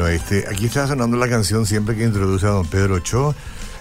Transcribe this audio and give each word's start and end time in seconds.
Bueno, 0.00 0.16
este, 0.16 0.46
aquí 0.48 0.64
está 0.64 0.86
sonando 0.86 1.18
la 1.18 1.28
canción 1.28 1.66
siempre 1.66 1.94
que 1.94 2.04
introduce 2.04 2.46
a 2.46 2.48
don 2.48 2.66
Pedro 2.66 2.94
Ochoa. 2.94 3.34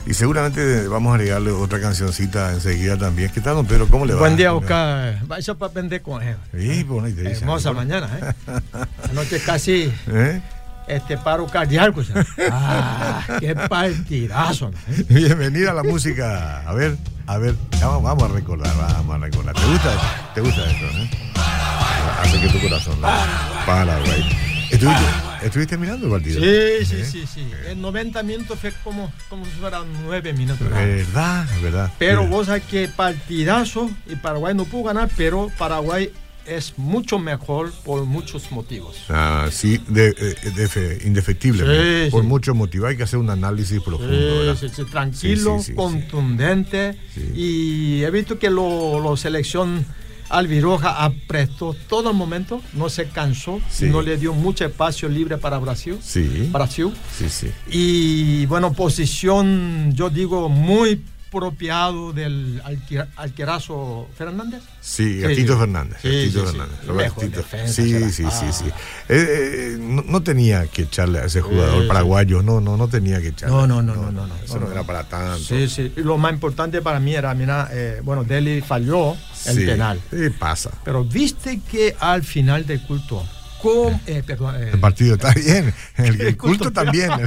Y 0.05 0.13
seguramente 0.13 0.85
vamos 0.89 1.11
a 1.11 1.15
agregarle 1.15 1.51
otra 1.51 1.79
cancioncita 1.79 2.51
enseguida 2.51 2.97
también. 2.97 3.31
¿Qué 3.31 3.39
tal, 3.39 3.55
don 3.55 3.65
Pedro? 3.65 3.87
¿Cómo 3.87 4.05
le 4.05 4.15
va? 4.15 4.19
Buen 4.19 4.35
día, 4.35 4.53
Oscar. 4.53 5.17
Vaya 5.27 5.53
para 5.53 5.71
vender 5.71 6.01
con 6.01 6.21
él. 6.21 6.35
Sí, 6.51 6.83
bueno, 6.83 7.07
dice, 7.07 7.25
Hermosa 7.25 7.71
mañana, 7.71 8.09
¿eh? 8.19 8.61
Anoche 9.09 9.39
casi 9.39 9.93
¿Eh? 10.07 10.41
este 10.89 11.17
paro 11.17 11.47
cardíaco. 11.47 12.01
ya. 12.01 12.25
Ah, 12.51 13.25
qué 13.39 13.55
partidazo. 13.55 14.71
¿eh? 14.89 15.05
Bienvenida 15.07 15.71
a 15.71 15.73
la 15.73 15.83
música. 15.83 16.63
A 16.67 16.73
ver, 16.73 16.97
a 17.27 17.37
ver, 17.37 17.55
vamos, 17.79 18.03
vamos 18.03 18.23
a 18.25 18.33
recordar, 18.33 18.75
vamos 18.75 19.15
a 19.15 19.19
recordar. 19.19 19.55
¿Te 19.55 19.65
gusta, 19.65 19.91
te 20.35 20.41
gusta 20.41 20.69
esto, 20.69 20.85
eh? 20.85 21.09
Hace 22.21 22.41
que 22.41 22.49
tu 22.49 22.59
corazón. 22.59 22.99
¿no? 22.99 23.07
Paraguay. 23.65 24.48
¿Estuviste, 24.79 25.45
¿Estuviste 25.45 25.77
mirando 25.77 26.05
el 26.05 26.11
partido? 26.11 26.41
Sí, 26.41 26.85
sí, 26.85 27.03
sí, 27.05 27.25
sí. 27.33 27.51
En 27.67 27.81
90 27.81 28.23
minutos 28.23 28.59
fue 28.59 28.71
como, 28.83 29.11
como 29.29 29.45
si 29.45 29.51
fueran 29.51 29.83
9 30.05 30.33
minutos. 30.33 30.69
Verdad, 30.69 31.45
verdad. 31.61 31.91
Pero 31.99 32.25
vos 32.27 32.47
sabés 32.47 32.63
que 32.63 32.87
partidazo 32.87 33.89
y 34.07 34.15
Paraguay 34.15 34.55
no 34.55 34.65
pudo 34.65 34.83
ganar, 34.83 35.09
pero 35.17 35.51
Paraguay 35.57 36.11
es 36.45 36.73
mucho 36.77 37.19
mejor 37.19 37.71
por 37.85 38.05
muchos 38.05 38.51
motivos. 38.51 38.95
Ah, 39.09 39.49
sí, 39.51 39.79
de, 39.87 40.07
eh, 40.17 40.35
de 40.55 40.67
fe- 40.67 40.97
indefectible. 41.05 41.63
Sí, 42.05 42.09
por 42.09 42.23
sí. 42.23 42.27
muchos 42.27 42.55
motivos 42.55 42.89
hay 42.89 42.97
que 42.97 43.03
hacer 43.03 43.19
un 43.19 43.29
análisis 43.29 43.79
profundo. 43.81 44.13
Sí, 44.15 44.37
¿verdad? 44.39 44.57
sí, 44.59 44.69
sí, 44.75 44.83
tranquilo, 44.85 45.59
contundente. 45.75 46.97
Y 47.35 48.01
he 48.03 48.09
visto 48.11 48.39
que 48.39 48.49
lo, 48.49 48.99
lo 48.99 49.15
selección 49.15 49.85
Albiroja 50.29 51.03
apretó 51.03 51.75
todo 51.87 52.11
el 52.11 52.15
momento, 52.15 52.61
no 52.73 52.89
se 52.89 53.07
cansó, 53.07 53.59
Sí. 53.69 53.85
no 53.85 54.01
le 54.01 54.17
dio 54.17 54.33
mucho 54.33 54.65
espacio 54.65 55.09
libre 55.09 55.37
para 55.37 55.57
Brasil. 55.59 55.97
Sí, 56.01 56.49
Brasil. 56.51 56.91
sí, 57.17 57.29
sí. 57.29 57.47
Y 57.69 58.45
bueno, 58.45 58.73
posición, 58.73 59.91
yo 59.95 60.09
digo, 60.09 60.49
muy 60.49 61.01
apropiado 61.29 62.11
del 62.11 62.61
Alquerazo 63.15 64.07
Fernández. 64.17 64.61
Sí, 64.81 65.15
Sí. 65.15 65.19
Gatito 65.21 65.57
Fernández. 65.59 65.99
Sí, 66.01 66.09
Gatito 66.09 66.39
sí, 66.41 66.45
sí. 66.45 66.57
Fernández. 66.57 67.35
Defensa 67.35 67.73
Sí, 67.73 67.91
será. 67.91 68.09
sí, 68.09 68.23
sí, 68.23 68.45
Ah. 68.47 68.51
sí. 68.51 68.65
Eh, 68.65 68.73
eh, 69.09 69.77
no, 69.79 70.01
no 70.07 70.23
tenía 70.23 70.65
que 70.67 70.83
echarle 70.83 71.19
a 71.19 71.25
ese 71.25 71.41
jugador 71.41 71.83
Sí, 71.83 71.87
paraguayo, 71.87 72.41
no, 72.41 72.59
no, 72.59 72.77
no 72.77 72.87
tenía 72.87 73.21
que 73.21 73.27
echarle. 73.29 73.55
No, 73.55 73.67
no, 73.67 73.81
no, 73.81 73.95
no, 73.95 74.11
no, 74.11 74.27
no. 74.27 74.35
Eso 74.43 74.59
No, 74.59 74.71
era 74.71 74.83
para 74.83 75.03
tanto. 75.03 75.37
Sí, 75.43 75.67
sí. 75.69 75.91
Lo 75.97 76.17
más 76.17 76.33
importante 76.33 76.81
para 76.81 76.99
mí 76.99 77.13
era, 77.13 77.33
mira, 77.35 77.69
eh, 77.71 78.01
bueno, 78.03 78.23
Delhi 78.23 78.61
falló 78.61 79.13
el 79.45 79.55
Sí, 79.55 79.65
penal. 79.65 79.99
Sí, 80.09 80.29
pasa. 80.31 80.71
Pero 80.83 81.03
viste 81.03 81.61
que 81.69 81.95
al 81.99 82.23
final 82.23 82.65
del 82.65 82.81
culto, 82.81 83.23
con, 83.61 83.99
eh, 84.07 84.23
perdón, 84.25 84.55
eh, 84.57 84.69
El 84.73 84.79
partido 84.79 85.15
está 85.15 85.33
bien, 85.33 85.73
el, 85.97 86.17
culto, 86.37 86.65
culto. 86.65 86.71
también. 86.73 87.09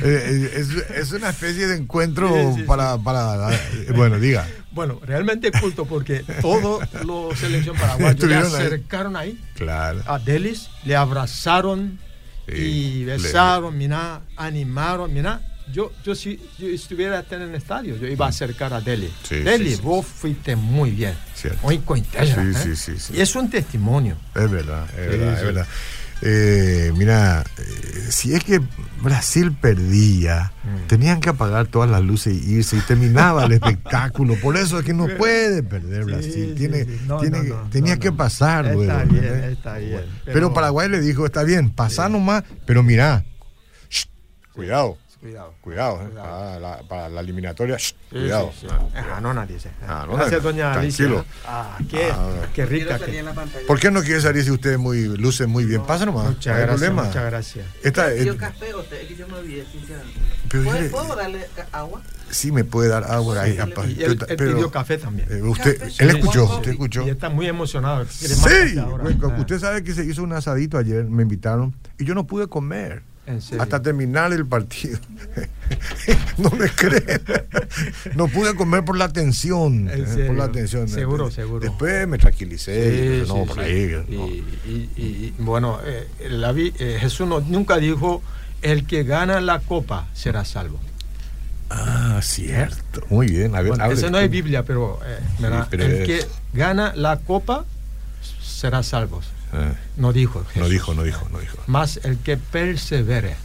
Eh, 0.00 0.50
es, 0.56 0.68
es 0.96 1.12
una 1.12 1.30
especie 1.30 1.66
de 1.66 1.76
encuentro 1.76 2.28
Sí, 2.28 2.34
sí, 2.54 2.60
sí. 2.60 2.62
para, 2.62 2.96
para. 2.98 3.52
eh, 3.54 3.92
Bueno, 3.94 4.18
diga. 4.18 4.46
bueno, 4.70 5.00
realmente 5.04 5.50
culto 5.50 5.84
porque 5.86 6.24
todos 6.40 6.82
los 7.04 7.38
selección 7.38 7.76
paraguayos 7.76 8.18
le 8.20 8.34
Estuvieron 8.34 8.54
ahí. 8.54 8.66
acercaron 8.66 9.16
ahí 9.16 9.44
Claro. 9.54 10.02
a 10.06 10.18
Delis, 10.18 10.68
le 10.84 10.96
abrazaron 10.96 11.98
y 12.46 13.04
le- 13.04 13.16
besaron, 13.18 13.76
mira, 13.76 14.22
animaron, 14.36 15.12
mira. 15.12 15.40
Yo, 15.72 15.92
yo 16.04 16.14
si 16.14 16.40
yo 16.58 16.66
estuviera 16.68 17.24
en 17.30 17.42
el 17.42 17.54
estadio, 17.54 17.96
yo 17.96 18.06
iba 18.06 18.26
a 18.26 18.28
acercar 18.30 18.72
a 18.72 18.80
Deli. 18.80 19.12
Sí, 19.28 19.44
sí, 19.44 19.76
vos 19.82 20.06
fuiste 20.06 20.56
muy 20.56 20.90
bien. 20.92 21.14
Cierto. 21.34 21.58
Muy 21.62 21.78
cointegra, 21.78 22.26
Sí, 22.26 22.50
¿eh? 22.50 22.54
sí, 22.54 22.76
sí, 22.76 22.98
sí. 22.98 23.12
Y 23.16 23.20
es 23.20 23.34
un 23.36 23.50
testimonio. 23.50 24.16
Es 24.34 24.50
verdad, 24.50 24.88
es 24.98 25.08
verdad, 25.08 25.32
sí. 25.34 25.38
es 25.38 25.44
verdad. 25.44 25.66
Eh, 26.20 26.92
mira, 26.96 27.44
eh, 27.58 28.06
si 28.10 28.34
es 28.34 28.42
que 28.42 28.60
Brasil 29.02 29.52
perdía, 29.52 30.52
Mm. 30.64 30.86
tenían 30.88 31.20
que 31.20 31.28
apagar 31.28 31.68
todas 31.68 31.88
las 31.88 32.02
luces 32.02 32.34
y 32.34 32.54
irse 32.54 32.76
y 32.76 32.80
terminaba 32.80 33.44
el 33.44 33.52
espectáculo. 33.60 34.34
Por 34.40 34.56
eso 34.56 34.80
es 34.80 34.84
que 34.84 34.92
no 34.94 35.06
puede 35.16 35.62
perder 35.62 36.06
Brasil. 36.06 36.32
sí, 36.32 36.54
tiene, 36.56 36.84
sí. 36.86 37.00
No, 37.06 37.20
tiene 37.20 37.38
no, 37.38 37.44
que- 37.44 37.48
no, 37.50 37.70
tenía 37.70 37.96
que 37.98 38.10
pasar. 38.10 38.64
Está 38.66 39.04
luego, 39.04 39.12
bien, 39.12 39.44
está 39.44 39.76
bien. 39.78 40.00
Pero, 40.24 40.52
Paraguay 40.52 40.88
le 40.88 41.00
dijo, 41.00 41.24
está 41.24 41.44
bien, 41.44 41.70
pasá 41.70 42.08
nomás, 42.08 42.42
pero 42.66 42.82
mira, 42.82 43.24
cuidado, 44.52 44.98
Cuidado. 45.20 45.52
cuidado, 45.60 45.96
eh, 46.02 46.06
Cuidado. 46.10 46.28
Para, 46.28 46.60
la, 46.60 46.82
para 46.88 47.08
la 47.08 47.20
eliminatoria, 47.22 47.76
shh, 47.76 47.88
Sí, 47.88 47.94
cuidado. 48.10 48.52
sí, 48.52 48.68
sí. 48.68 48.74
Ah, 48.94 49.20
no, 49.20 49.34
nadie 49.34 49.54
dice. 49.54 49.70
Ah, 49.86 50.04
no, 50.06 50.14
Gracias, 50.14 50.42
no, 50.44 50.48
doña 50.50 50.72
tranquilo. 50.74 51.18
Alicia. 51.18 51.34
Ah, 51.46 51.78
qué, 51.90 52.08
Ah, 52.12 52.30
qué 52.54 52.66
rica. 52.66 52.98
que- 53.00 53.24
¿Por 53.66 53.80
qué 53.80 53.90
no 53.90 54.00
quiere 54.02 54.20
salir 54.20 54.44
si 54.44 54.52
usted 54.52 54.78
muy, 54.78 55.04
luce 55.16 55.46
muy 55.46 55.64
bien? 55.64 55.82
Pasa 55.82 56.06
nomás, 56.06 56.26
Muchas 56.28 56.46
no 56.46 56.52
hay 56.52 56.60
gracias, 56.62 56.78
problema. 56.78 57.02
muchas 57.02 57.24
gracias. 57.24 57.66
Esta, 57.82 58.12
eh, 58.12 58.18
Pidió 58.18 58.36
café 58.36 58.74
o 58.74 58.82
té, 58.84 59.06
que 59.08 59.16
yo 59.16 59.26
me 59.28 59.34
olvidé, 59.38 59.66
sinceramente. 59.72 60.20
pero 60.48 60.64
¿Puedo, 60.64 60.78
dile- 60.78 60.90
¿Puedo 60.90 61.16
darle 61.16 61.46
agua? 61.72 62.02
sí 62.30 62.52
me 62.52 62.62
puede 62.64 62.88
dar 62.88 63.04
agua 63.10 63.42
ahí. 63.42 63.52
Sí, 63.52 63.56
yo 63.96 64.06
él, 64.06 64.12
él 64.12 64.36
pero, 64.38 64.54
pidió 64.54 64.70
café 64.70 64.98
también. 64.98 65.26
eh, 65.30 65.42
usted, 65.42 65.78
Café, 65.80 66.04
él 66.04 66.10
sí. 66.12 66.16
escuchó, 66.18 66.46
Juan 66.46 66.58
usted 66.58 66.70
escuchó. 66.70 67.06
Y 67.06 67.10
está 67.10 67.28
muy 67.28 67.48
emocionado. 67.48 68.06
Sí, 68.08 68.78
ahora. 68.78 69.02
bueno, 69.02 69.34
Ah, 69.36 69.40
usted 69.40 69.58
sabe 69.58 69.82
que 69.82 69.92
se 69.94 70.04
hizo 70.04 70.22
un 70.22 70.32
asadito 70.32 70.78
ayer, 70.78 71.04
me 71.06 71.22
invitaron 71.24 71.74
y 71.98 72.04
yo 72.04 72.14
no 72.14 72.24
pude 72.26 72.46
comer. 72.46 73.02
Hasta 73.58 73.82
terminar 73.82 74.32
el 74.32 74.46
partido. 74.46 74.98
no 76.38 76.50
me 76.50 76.68
creen. 76.70 77.20
No 78.14 78.26
pude 78.28 78.54
comer 78.54 78.84
por 78.84 78.96
la 78.96 79.08
tensión. 79.12 79.88
¿En 79.90 80.04
eh? 80.04 80.26
Por 80.26 80.36
la 80.36 80.50
tensión. 80.50 80.88
Seguro, 80.88 81.30
seguro. 81.30 81.60
Después 81.60 82.08
me 82.08 82.18
tranquilicé. 82.18 83.22
Sí, 83.24 83.28
no, 83.28 83.34
sí, 83.34 83.40
por 83.46 83.54
sí. 83.56 83.60
ahí. 83.60 84.04
Y, 84.08 84.16
no. 84.16 84.26
y- 84.28 84.44
y- 84.66 84.90
y, 84.96 85.34
bueno, 85.38 85.78
eh, 85.84 86.06
la 86.30 86.52
vi- 86.52 86.72
eh, 86.78 86.96
Jesús 87.00 87.26
no- 87.28 87.40
nunca 87.40 87.76
dijo, 87.76 88.22
el 88.62 88.86
que 88.86 89.04
gana 89.04 89.40
la 89.40 89.60
copa 89.60 90.06
será 90.14 90.44
salvo. 90.44 90.80
Ah, 91.70 92.20
cierto. 92.22 93.02
Muy 93.10 93.26
bien. 93.28 93.54
A 93.54 93.60
ver, 93.60 93.70
Bueno, 93.72 93.84
ese 93.92 94.10
no 94.10 94.18
es 94.18 94.30
Biblia, 94.30 94.64
pero, 94.64 94.98
eh, 95.04 95.18
pero 95.38 95.66
el 95.84 95.92
es- 95.92 96.06
que 96.06 96.26
gana 96.54 96.94
la 96.96 97.18
copa 97.18 97.66
será 98.42 98.82
salvo. 98.82 99.20
Ah, 99.52 99.72
No 99.96 100.12
dijo 100.12 100.44
Jesús. 100.44 100.62
no 100.62 100.68
dijo, 100.68 100.94
no 100.94 101.02
dijo, 101.04 101.28
no 101.30 101.38
dijo. 101.38 101.56
Más 101.66 102.00
el 102.04 102.18
que 102.18 102.36
persevere, 102.36 103.36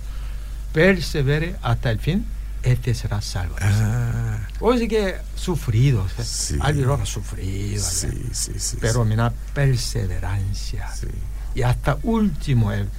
persevere 0.73 1.55
hasta 1.61 1.91
el 1.91 1.99
fin, 1.99 2.25
este 2.63 2.93
será 2.93 3.21
salvo. 3.21 3.55
Ah, 3.61 4.39
Oye, 4.59 4.87
que 4.87 5.15
sufrido, 5.35 6.07
Sí. 6.23 6.57
Albiroja 6.61 7.05
sufrido, 7.05 7.83
sí, 7.83 8.07
sí, 8.31 8.53
sí. 8.57 8.77
pero 8.79 9.03
mira, 9.05 9.33
perseverancia. 9.53 10.89
sí. 10.93 11.07
Y 11.55 11.61
hasta 11.61 11.97
último 12.03 12.71
él 12.71 12.89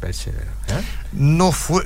perseveró. 0.00 0.50
¿eh? 0.68 0.82
no 1.12 1.50
fue 1.52 1.82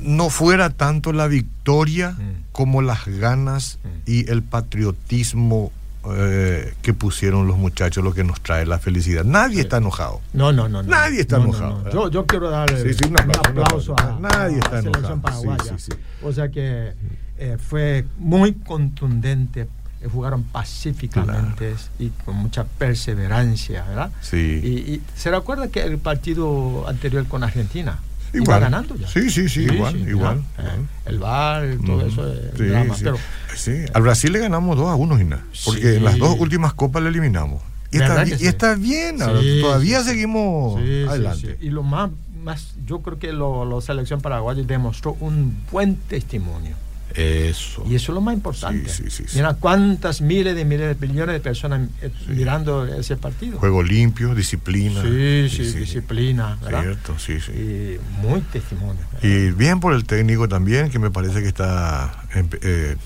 no 0.00 0.30
fuera 0.30 0.70
tanto 0.70 1.12
la 1.12 1.26
victoria 1.26 2.12
Mm. 2.12 2.44
como 2.52 2.82
las 2.82 3.04
ganas 3.06 3.78
Mm. 3.84 3.88
y 4.10 4.30
el 4.30 4.42
patriotismo 4.42 5.70
eh, 6.16 6.74
que 6.82 6.94
pusieron 6.94 7.46
los 7.46 7.56
muchachos 7.56 8.02
lo 8.04 8.12
que 8.14 8.24
nos 8.24 8.40
trae 8.40 8.66
la 8.66 8.78
felicidad. 8.78 9.24
Nadie 9.24 9.56
Sí. 9.56 9.60
está 9.62 9.78
enojado. 9.78 10.20
No, 10.32 10.52
no, 10.52 10.68
no. 10.68 10.82
Nadie 10.82 11.20
está 11.20 11.38
No, 11.38 11.46
no, 11.46 11.56
enojado. 11.56 11.90
Yo, 11.90 12.10
yo 12.10 12.26
quiero 12.26 12.50
darle 12.50 12.82
Sí, 12.82 12.94
sí, 12.94 13.08
un 13.08 13.18
aplauso, 13.20 13.50
un 13.50 13.58
aplauso. 13.60 13.96
a, 13.98 14.18
Nadie 14.20 14.56
a 14.56 14.58
está 14.60 14.72
la 14.76 14.82
selección 14.82 15.20
paraguaya. 15.20 15.76
O 16.22 16.32
sea 16.32 16.48
que 16.50 16.92
eh, 17.38 17.56
fue 17.58 18.04
muy 18.18 18.52
contundente. 18.54 19.68
eh, 20.00 20.08
jugaron 20.12 20.44
pacíficamente 20.44 21.74
y 21.98 22.10
con 22.24 22.36
mucha 22.36 22.64
perseverancia, 22.64 23.84
¿verdad? 23.84 24.10
Sí. 24.20 24.60
Y, 24.62 24.68
y 24.94 25.02
se 25.16 25.30
recuerda 25.30 25.68
que 25.68 25.82
el 25.82 25.98
partido 25.98 26.86
anterior 26.88 27.26
con 27.26 27.42
Argentina 27.42 27.98
Igual. 28.32 28.60
ganando 28.60 28.94
ya. 28.96 29.08
Sí, 29.08 29.30
sí, 29.30 29.48
sí, 29.48 29.62
igual, 29.62 29.98
¿no? 30.04 30.08
igual, 30.10 30.36
Eh, 30.38 30.62
igual. 30.62 30.88
el 31.06 31.18
VAR, 31.18 31.76
todo 31.86 32.06
eso 32.06 32.32
es 32.32 32.38
Sí, 32.56 32.64
drama. 32.64 32.94
sí. 32.94 33.04
Pero 33.04 33.16
Sí, 33.56 33.72
Al 33.92 34.02
Brasil 34.02 34.32
le 34.32 34.38
ganamos 34.38 34.76
2 34.76 34.88
a 34.88 34.94
1, 34.94 35.16
Gina. 35.18 35.44
Porque 35.64 35.80
Sí. 35.80 35.96
en 35.96 36.04
las 36.04 36.16
dos 36.18 36.38
últimas 36.38 36.74
copas 36.74 37.02
le 37.02 37.08
eliminamos. 37.08 37.60
Y 37.90 37.96
está, 37.96 38.08
¿Verdad 38.10 38.24
bi- 38.24 38.30
que 38.30 38.36
y 38.36 38.38
sí? 38.40 38.46
está 38.46 38.74
bien, 38.76 39.22
ahora, 39.22 39.40
Sí, 39.40 39.58
todavía 39.62 39.98
sí, 39.98 40.04
sí. 40.04 40.10
seguimos 40.10 40.80
Sí, 40.80 40.86
sí, 40.86 41.08
adelante. 41.08 41.56
sí. 41.60 41.66
Y 41.66 41.70
lo 41.70 41.82
más, 41.82 42.10
más 42.44 42.74
yo 42.86 43.00
creo 43.00 43.18
que 43.18 43.32
lo- 43.32 43.64
la 43.64 43.80
selección 43.80 44.20
paraguaya 44.20 44.62
demostró 44.62 45.16
un 45.20 45.56
buen 45.72 45.96
testimonio. 45.96 46.76
Eso. 47.14 47.84
Y 47.88 47.94
eso 47.94 48.12
es 48.12 48.14
lo 48.14 48.20
más 48.20 48.34
importante. 48.34 48.88
Sí, 48.88 49.04
sí, 49.10 49.24
sí. 49.26 49.36
Mira 49.36 49.54
cuántas 49.54 50.20
miles 50.20 50.54
de 50.54 50.64
miles 50.64 50.98
de 50.98 51.06
millones 51.06 51.34
de 51.34 51.40
personas 51.40 51.88
mirando 52.28 52.86
ese 52.86 53.16
partido. 53.16 53.58
Juego 53.58 53.82
limpio, 53.82 54.34
disciplina. 54.34 55.02
Sí, 55.02 55.48
sí, 55.50 55.62
disciplina, 55.78 56.58
¿verdad? 56.62 56.82
Cierto, 56.82 57.18
sí, 57.18 57.40
sí. 57.40 57.52
Y 57.52 58.26
muy 58.26 58.40
testimonio. 58.42 59.02
Y 59.22 59.50
bien 59.50 59.80
por 59.80 59.94
el 59.94 60.04
técnico 60.04 60.48
también, 60.48 60.90
que 60.90 60.98
me 60.98 61.10
parece 61.10 61.40
que 61.40 61.48
está 61.48 62.24
eh, 62.34 62.96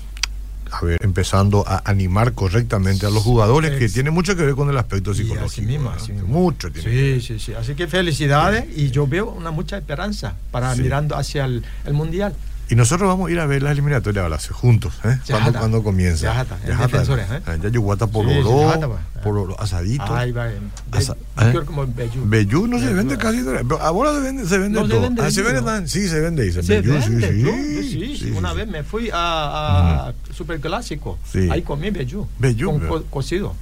a 0.73 0.81
ver, 0.83 0.97
empezando 1.03 1.63
a 1.67 1.83
animar 1.85 2.33
correctamente 2.33 3.05
a 3.05 3.09
los 3.09 3.23
jugadores, 3.23 3.77
que 3.77 3.87
tiene 3.89 4.09
mucho 4.09 4.35
que 4.35 4.43
ver 4.43 4.55
con 4.55 4.69
el 4.69 4.77
aspecto 4.77 5.13
psicológico. 5.13 5.45
así 5.45 5.61
mismo, 5.61 5.89
¿verdad? 5.89 6.03
así 6.03 6.13
mismo. 6.13 6.27
Mucho 6.27 6.71
tiene 6.71 6.89
que 6.89 6.95
ver. 6.95 7.21
Sí, 7.21 7.27
sí, 7.27 7.39
sí. 7.39 7.53
Así 7.53 7.75
que 7.75 7.87
felicidades 7.87 8.65
y 8.75 8.89
yo 8.89 9.05
veo 9.05 9.29
una 9.29 9.51
mucha 9.51 9.77
esperanza 9.77 10.35
para 10.51 10.73
mirando 10.75 11.15
hacia 11.15 11.45
el, 11.45 11.63
el 11.85 11.93
mundial. 11.93 12.35
Y 12.73 12.75
nosotros 12.75 13.07
vamos 13.07 13.29
a 13.29 13.31
ir 13.31 13.39
a 13.39 13.45
ver 13.45 13.61
la 13.61 13.71
eliminatoria 13.71 14.23
ahora, 14.23 14.39
juntos, 14.49 14.95
¿eh? 15.03 15.19
Ya 15.25 15.33
Cuando, 15.35 15.49
está. 15.49 15.59
cuando 15.59 15.83
comienza. 15.83 16.33
Ya 16.33 16.41
está, 16.41 16.57
en 16.65 16.75
Defensores, 16.79 17.27
¿eh? 17.29 17.41
Ya 17.61 17.69
yo 17.69 17.81
guata 17.81 18.07
por 18.07 18.25
Sí, 18.25 18.31
sí, 18.33 18.37
ya 18.79 18.87
pues. 18.87 18.99
por 19.23 19.37
oro 19.37 19.61
asadito. 19.61 20.15
Ahí 20.15 20.31
va. 20.31 20.51
en- 20.51 20.71
Asa- 20.91 21.15
¿eh? 21.39 21.53
como 21.67 21.85
Bellú. 21.85 22.23
Bellú 22.25 22.65
no 22.65 22.79
se 22.79 22.91
vende 22.91 23.13
eh. 23.13 23.17
casi. 23.19 23.43
pero 23.43 23.79
Ahora 23.79 24.11
se 24.13 24.21
vende, 24.21 24.47
se 24.47 24.57
vende 24.57 24.79
No 24.79 24.87
se 24.87 24.91
todo. 24.91 25.01
vende 25.03 25.21
Ah, 25.21 25.29
se 25.29 25.41
vende 25.43 25.61
¿no? 25.61 25.87
sí, 25.87 26.07
se 26.09 26.19
vende. 26.19 26.43
dice. 26.45 26.63
Se 26.63 26.81
Bellú, 26.81 26.93
vende, 26.93 27.31
sí, 27.31 27.43
¿no? 27.43 27.51
sí, 27.51 27.89
Sí, 27.91 28.17
sí, 28.17 28.31
Una 28.31 28.53
vez 28.53 28.67
me 28.67 28.81
fui 28.81 29.11
a, 29.13 30.07
a 30.07 30.13
Superclásico. 30.33 31.19
Ahí 31.51 31.61
comí 31.61 31.91
Bellú. 31.91 32.27
Bellú, 32.39 32.71
Con 32.71 32.87
co- 32.87 33.03
cocido. 33.03 33.53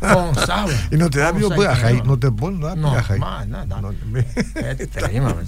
Con. 0.00 0.34
Y 0.90 0.96
no 0.96 1.10
te 1.10 1.18
da 1.20 1.32
pues, 1.32 1.68
ajá, 1.68 1.88
crema. 1.88 2.04
no 2.04 2.18
te 2.18 2.30
pones 2.30 2.60
nada, 2.60 2.74
No, 2.74 2.92
más, 3.18 3.46
nada. 3.48 3.80
No, 3.82 3.92
tremendo, 4.92 5.34
man. 5.34 5.46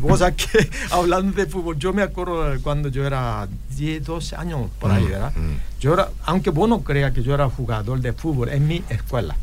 Vos 0.00 0.18
sabés 0.18 0.36
que 0.46 0.70
hablando 0.90 1.32
de 1.36 1.46
fútbol, 1.46 1.76
yo 1.78 1.92
me 1.92 2.02
acuerdo 2.02 2.58
cuando 2.62 2.88
yo 2.88 3.06
era 3.06 3.46
10, 3.76 4.04
12 4.04 4.36
años 4.36 4.70
por 4.80 4.90
ahí, 4.90 5.04
Mm, 5.04 5.08
¿verdad? 5.10 5.32
mm. 5.36 5.80
Yo 5.80 5.94
era, 5.94 6.08
aunque 6.24 6.50
vos 6.50 6.68
no 6.68 6.80
creas 6.82 7.12
que 7.12 7.22
yo 7.22 7.34
era 7.34 7.48
jugador 7.48 8.00
de 8.00 8.12
fútbol 8.12 8.48
en 8.48 8.66
mi 8.66 8.82
escuela. 8.88 9.36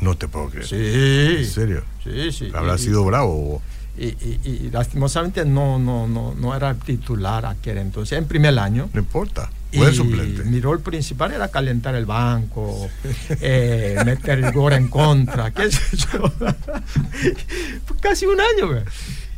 No 0.00 0.16
te 0.16 0.26
puedo 0.28 0.48
creer. 0.50 0.66
Sí. 0.66 1.36
¿En 1.38 1.46
serio? 1.46 1.84
Sí, 2.02 2.32
sí. 2.32 2.50
Habrá 2.54 2.74
Y- 2.74 2.78
sido 2.78 3.04
bravo. 3.04 3.34
vos. 3.34 3.62
Y, 3.96 4.06
y- 4.06 4.40
y 4.44 4.70
lastimosamente 4.72 5.44
no, 5.44 5.78
no, 5.78 6.08
no, 6.08 6.34
no 6.34 6.56
era 6.56 6.74
titular 6.74 7.44
aquel 7.46 7.78
entonces, 7.78 8.18
en 8.18 8.24
primer 8.26 8.58
año. 8.58 8.88
No 8.92 9.00
importa. 9.00 9.50
Y 9.72 9.94
suplente. 9.94 10.44
mi 10.44 10.60
rol 10.60 10.80
principal 10.80 11.32
era 11.32 11.48
calentar 11.48 11.94
el 11.94 12.04
banco, 12.06 12.88
eh, 13.40 13.96
meter 14.04 14.38
el 14.44 14.52
gol 14.52 14.74
en 14.74 14.88
contra, 14.88 15.50
qué 15.50 15.70
sé 15.70 15.96
yo. 15.96 16.30
Casi 18.00 18.26
un 18.26 18.40
año, 18.40 18.68
güey. 18.68 18.82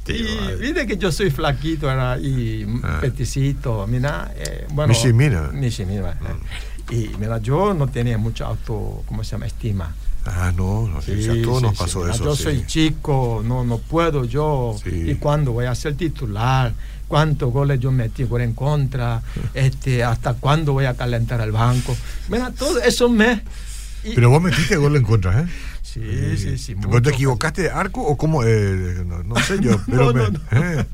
Y 0.07 0.61
viste 0.61 0.87
que 0.87 0.97
yo 0.99 1.11
soy 1.11 1.31
flaquito 1.31 1.91
era, 1.91 2.19
y 2.19 2.67
Ah. 2.83 2.99
peticito, 3.01 3.87
mira, 3.87 4.33
eh, 4.37 4.67
bueno. 4.71 4.89
Mishimina. 4.93 5.51
Mishimina, 5.53 6.11
eh. 6.11 6.95
Y 6.95 7.17
mira, 7.19 7.39
yo 7.39 7.73
no 7.73 7.87
tenía 7.89 8.19
mucho 8.19 8.45
auto, 8.45 9.03
¿cómo 9.07 9.25
se 9.25 9.33
llama? 9.33 9.47
Estima. 9.47 9.95
Ah, 10.27 10.53
no, 10.57 10.89
no 10.89 11.01
Sí, 11.03 11.13
a 11.29 11.43
todos 11.43 11.59
sí, 11.59 11.63
nos 11.65 11.73
sí, 11.73 11.79
pasó 11.79 12.01
mira, 12.01 12.15
eso. 12.15 12.25
Yo 12.25 12.37
sí. 12.37 12.43
soy 12.43 12.67
chico, 12.67 13.43
no, 13.45 13.65
no 13.65 13.79
puedo 13.79 14.25
yo. 14.25 14.75
Sí. 14.83 15.11
¿Y 15.11 15.15
cuándo 15.17 15.53
voy 15.53 15.67
a 15.67 15.75
ser 15.75 15.95
titular? 15.97 16.73
¿Cuántos 17.09 17.53
goles 17.53 17.81
yo 17.81 17.91
metí 17.93 18.25
gol 18.25 18.41
en 18.43 18.55
contra? 18.55 19.23
Este, 19.55 20.03
¿Hasta 20.05 20.35
cuándo 20.35 20.73
voy 20.73 20.87
a 20.87 20.95
calentar 20.95 21.41
el 21.41 21.53
banco? 21.53 21.97
Mira, 22.29 22.51
todo 22.51 22.81
eso 22.81 23.09
me... 23.09 23.43
y- 24.05 24.15
Pero 24.15 24.31
vos 24.31 24.43
metiste 24.43 24.77
gol 24.77 24.97
en 24.97 25.03
contra, 25.03 25.41
¿eh? 25.43 25.47
sí, 25.83 26.37
sí, 26.37 26.59
sí. 26.59 26.75
¿Pero 26.75 26.89
mucho. 26.89 27.03
te 27.03 27.11
equivocaste 27.11 27.62
de 27.62 27.71
arco 27.71 28.03
o 28.03 28.17
cómo? 28.17 28.43
Eh, 28.45 29.03
no, 29.06 29.23
no 29.23 29.37
sé 29.37 29.59
yo, 29.61 29.81
pero 29.87 30.12
No, 30.12 30.12
me- 30.12 30.31
no, 30.31 30.41
eh, 30.51 30.85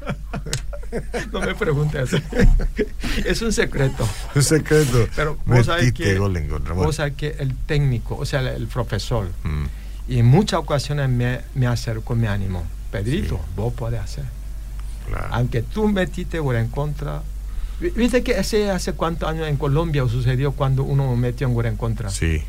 No 1.32 1.40
me 1.40 1.54
preguntes. 1.54 2.10
es 3.24 3.40
un 3.42 3.52
secreto. 3.52 4.06
un 4.34 4.42
secreto. 4.42 5.06
Pero 5.16 5.38
vos 5.46 5.64
sabés 5.66 5.92
que, 5.92 6.18
gol 6.18 6.36
en 6.36 6.48
contra. 6.48 6.74
bueno. 6.74 6.86
vos 6.88 6.96
sabés 6.96 7.14
que 7.14 7.36
el 7.38 7.54
técnico, 7.66 8.16
o 8.16 8.26
sea, 8.26 8.40
el, 8.40 8.48
el 8.48 8.66
profesor, 8.66 9.28
Mm, 9.44 9.66
y 10.08 10.18
en 10.18 10.26
muchas 10.26 10.58
ocasiones 10.60 11.08
me, 11.08 11.40
me 11.54 11.66
acercó, 11.68 12.16
me 12.16 12.26
animó. 12.28 12.64
Pedrito, 12.90 13.36
Sí. 13.36 13.52
vos 13.56 13.72
podés 13.72 14.00
hacer. 14.00 14.24
Claro. 15.10 15.28
aunque 15.32 15.62
tú 15.62 15.88
metiste 15.88 16.38
gol 16.38 16.56
en 16.56 16.68
contra. 16.68 17.22
Vi- 17.80 17.90
¿Viste 17.90 18.22
que 18.22 18.36
hace, 18.36 18.70
hace 18.70 18.92
cuántos 18.92 19.28
años 19.28 19.48
en 19.48 19.56
Colombia 19.56 20.06
sucedió 20.08 20.52
cuando 20.52 20.82
uno 20.84 21.14
metió 21.16 21.48
un 21.48 21.54
gol 21.54 21.66
en 21.66 21.76
contra? 21.76 22.10
Sí, 22.10 22.42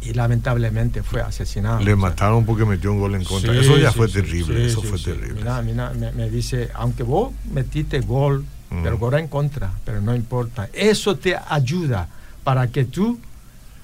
Y 0.00 0.12
lamentablemente 0.14 1.02
fue 1.02 1.20
asesinado. 1.20 1.80
le 1.80 1.84
sea, 1.86 1.96
mataron 1.96 2.46
porque 2.46 2.64
metió 2.64 2.92
un 2.92 3.00
gol 3.00 3.14
en 3.16 3.24
contra. 3.24 3.52
sí, 3.52 3.58
eso 3.60 3.76
ya 3.78 3.90
sí, 3.90 3.96
fue 3.98 4.06
sí, 4.08 4.14
terrible, 4.14 4.66
eso 4.66 4.80
fue 4.82 4.98
terrible. 4.98 5.34
Mira, 5.34 5.60
mira, 5.62 5.90
me, 5.90 6.12
me 6.12 6.30
dice, 6.30 6.70
aunque 6.74 7.02
vos 7.02 7.32
metiste 7.52 8.00
gol, 8.00 8.44
Mm. 8.70 8.82
pero 8.82 8.98
gol 8.98 9.14
en 9.14 9.28
contra, 9.28 9.70
pero 9.84 10.00
no 10.02 10.14
importa. 10.14 10.68
Eso 10.74 11.16
te 11.16 11.34
ayuda 11.48 12.06
para 12.44 12.68
que 12.68 12.84
tú 12.84 13.18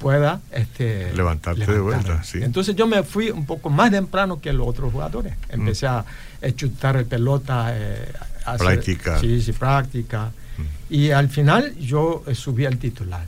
puedas 0.05 0.41
este, 0.53 1.12
Levantarte 1.15 1.65
de 1.67 1.81
vuelta, 1.81 2.23
sí. 2.23 2.39
Entonces 2.43 2.77
yo 2.77 2.87
me 2.87 3.03
fui 3.03 3.31
un 3.31 3.47
poco 3.47 3.71
más 3.71 3.91
temprano 3.91 4.39
que 4.39 4.53
los 4.53 4.69
otros 4.69 4.93
jugadores. 4.93 5.35
Empecé 5.49 5.87
a, 5.87 5.99
a 6.01 6.51
chutar 6.55 6.97
el 6.97 7.06
pelota, 7.06 7.69
eh, 7.73 8.12
a 8.45 8.53
hacer- 8.53 8.67
Práctica. 8.67 9.19
Sí, 9.19 9.41
sí, 9.41 9.53
práctica. 9.53 10.31
Mm. 10.59 10.62
Y 10.95 11.11
al 11.11 11.31
final 11.31 11.75
yo 11.79 12.23
eh, 12.27 12.35
subí 12.35 12.67
al 12.67 12.77
titular. 12.77 13.27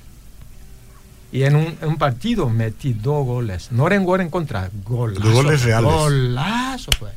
Y 1.33 1.45
en 1.45 1.57
un, 1.57 1.77
en 1.81 1.89
un 1.89 1.97
partido 1.97 2.49
metí 2.51 2.93
dos 2.93 3.25
goles. 3.25 3.73
No 3.73 3.87
eran 3.87 4.05
gol 4.05 4.21
en 4.21 4.29
contra, 4.29 4.71
golazo. 4.85 5.21
Dos 5.23 5.33
goles 5.33 5.63
reales. 5.63 5.91
Golazo 5.91 6.91
fue. 6.99 7.11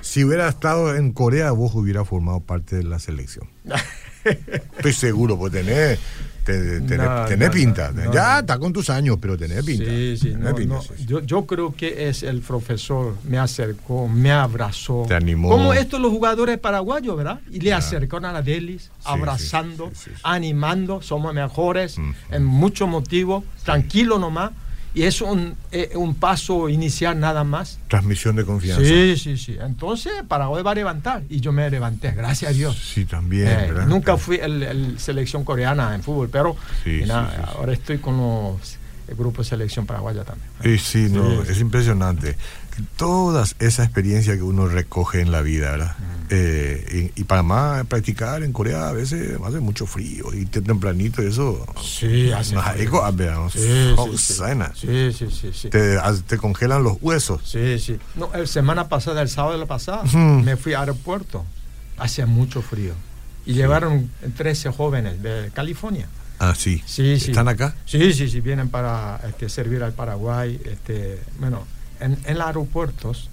Si 0.00 0.24
hubiera 0.24 0.48
estado 0.48 0.96
en 0.96 1.12
Corea, 1.12 1.50
vos 1.52 1.74
hubieras 1.74 2.08
formado 2.08 2.40
parte 2.40 2.76
de 2.76 2.82
la 2.84 2.98
selección. 2.98 3.46
Estoy 4.24 4.92
seguro, 4.94 5.38
pues 5.38 5.52
tenés, 5.52 5.98
te- 6.44 6.80
tenés, 6.80 7.06
No, 7.08 7.24
tenés 7.26 7.48
no, 7.48 7.54
pinta. 7.54 7.92
no, 7.92 8.12
ya 8.12 8.40
está 8.40 8.58
con 8.58 8.72
tus 8.72 8.90
años, 8.90 9.16
pero 9.20 9.36
tenés 9.36 9.64
pinta. 9.64 9.84
Sí, 9.84 10.16
sí, 10.16 10.30
Tenés 10.32 10.50
no, 10.50 10.54
pinta, 10.54 10.74
no. 10.74 10.82
sí, 10.82 10.88
sí. 10.96 11.06
Yo, 11.06 11.20
yo 11.20 11.46
creo 11.46 11.74
que 11.74 12.08
es 12.08 12.22
el 12.22 12.40
profesor, 12.40 13.16
me 13.28 13.38
acercó, 13.38 14.08
me 14.08 14.30
abrazó. 14.32 15.04
Te 15.08 15.14
animó. 15.14 15.48
Como 15.50 15.72
estos 15.72 16.00
los 16.00 16.10
jugadores 16.10 16.58
paraguayos, 16.58 17.16
¿verdad? 17.16 17.40
Y 17.50 17.60
le 17.60 17.72
acercaron 17.72 18.24
a 18.26 18.32
la 18.32 18.42
Delis, 18.42 18.90
abrazando, 19.04 19.90
animando, 20.22 21.02
somos 21.02 21.34
mejores, 21.34 21.96
en 22.30 22.44
muchos 22.44 22.88
motivos, 22.88 23.44
tranquilo 23.64 24.18
nomás. 24.18 24.52
Y 24.94 25.04
es 25.04 25.22
un, 25.22 25.54
eh, 25.70 25.92
un 25.94 26.14
paso 26.14 26.68
inicial 26.68 27.18
nada 27.18 27.44
más. 27.44 27.78
Transmisión 27.88 28.36
de 28.36 28.44
confianza. 28.44 28.84
Sí, 28.84 29.16
sí, 29.16 29.38
sí. 29.38 29.56
Entonces 29.60 30.12
Paraguay 30.28 30.62
va 30.62 30.72
a 30.72 30.74
levantar. 30.74 31.22
Y 31.30 31.40
yo 31.40 31.50
me 31.52 31.68
levanté, 31.70 32.10
gracias 32.12 32.50
a 32.50 32.54
Dios. 32.54 32.76
Sí, 32.92 33.06
también. 33.06 33.46
Eh, 33.48 33.56
¿verdad? 33.72 33.86
nunca 33.86 34.16
fui 34.18 34.36
el, 34.36 34.62
el 34.62 34.98
selección 34.98 35.44
coreana 35.44 35.94
en 35.94 36.02
fútbol, 36.02 36.28
pero 36.30 36.56
Sí, 36.84 37.00
sí, 37.00 37.04
sí, 37.06 37.10
ahora 37.10 37.72
estoy 37.72 37.98
con 37.98 38.16
los 38.18 38.76
el 39.08 39.16
grupo 39.16 39.42
de 39.42 39.48
selección 39.48 39.84
paraguaya 39.84 40.24
también. 40.24 40.48
Sí, 40.62 40.78
sí, 40.78 41.12
no, 41.12 41.42
Sí. 41.44 41.50
es 41.52 41.60
impresionante. 41.60 42.36
Todas 42.96 43.56
esa 43.58 43.84
experiencia 43.84 44.36
que 44.36 44.42
uno 44.42 44.66
recoge 44.68 45.20
en 45.20 45.30
la 45.32 45.42
vida, 45.42 45.70
¿verdad? 45.72 45.96
Mm. 45.98 46.12
Eh, 46.30 47.10
y, 47.14 47.20
y 47.20 47.24
para 47.24 47.42
más 47.42 47.86
practicar 47.86 48.42
en 48.42 48.52
Corea 48.52 48.88
a 48.88 48.92
veces 48.92 49.38
hace 49.44 49.60
mucho 49.60 49.86
frío 49.86 50.32
y 50.32 50.46
te- 50.46 50.62
tempranito 50.62 51.20
eso. 51.20 51.66
Sí, 51.82 52.32
hace 52.32 52.56
frío. 52.58 53.12
veamos, 53.12 53.52
Sí, 53.52 53.94
oh, 53.96 54.08
sí, 54.16 54.18
sí. 54.18 54.34
Sí, 54.74 55.12
sí, 55.12 55.26
sí, 55.30 55.50
sí. 55.52 55.68
Te, 55.68 56.38
congelan 56.38 56.82
los 56.82 56.96
huesos. 57.02 57.42
Sí, 57.44 57.78
sí. 57.78 57.98
No, 58.14 58.32
el 58.34 58.48
semana 58.48 58.88
pasada, 58.88 59.20
el 59.20 59.28
sábado 59.28 59.52
de 59.52 59.58
la 59.58 59.66
pasada, 59.66 60.04
me 60.14 60.56
fui 60.56 60.72
al 60.74 60.80
aeropuerto. 60.80 61.44
Hacía 61.98 62.26
mucho 62.26 62.62
frío. 62.62 62.94
Y 63.44 63.54
llevaron 63.54 64.10
13 64.36 64.70
jóvenes 64.70 65.22
de 65.22 65.50
California. 65.52 66.08
Ah, 66.38 66.54
sí. 66.56 66.82
Sí, 66.86 67.20
sí. 67.20 67.30
¿Están 67.30 67.48
acá? 67.48 67.74
Sí, 67.84 68.12
sí, 68.14 68.28
sí, 68.28 68.40
vienen 68.40 68.68
para 68.68 69.20
este, 69.28 69.48
servir 69.48 69.82
al 69.82 69.92
Paraguay. 69.92 70.60
Este, 70.64 71.20
bueno, 71.38 71.66
en, 72.02 72.18
en 72.24 72.38
los 72.38 72.46
aeropuertos, 72.46 73.28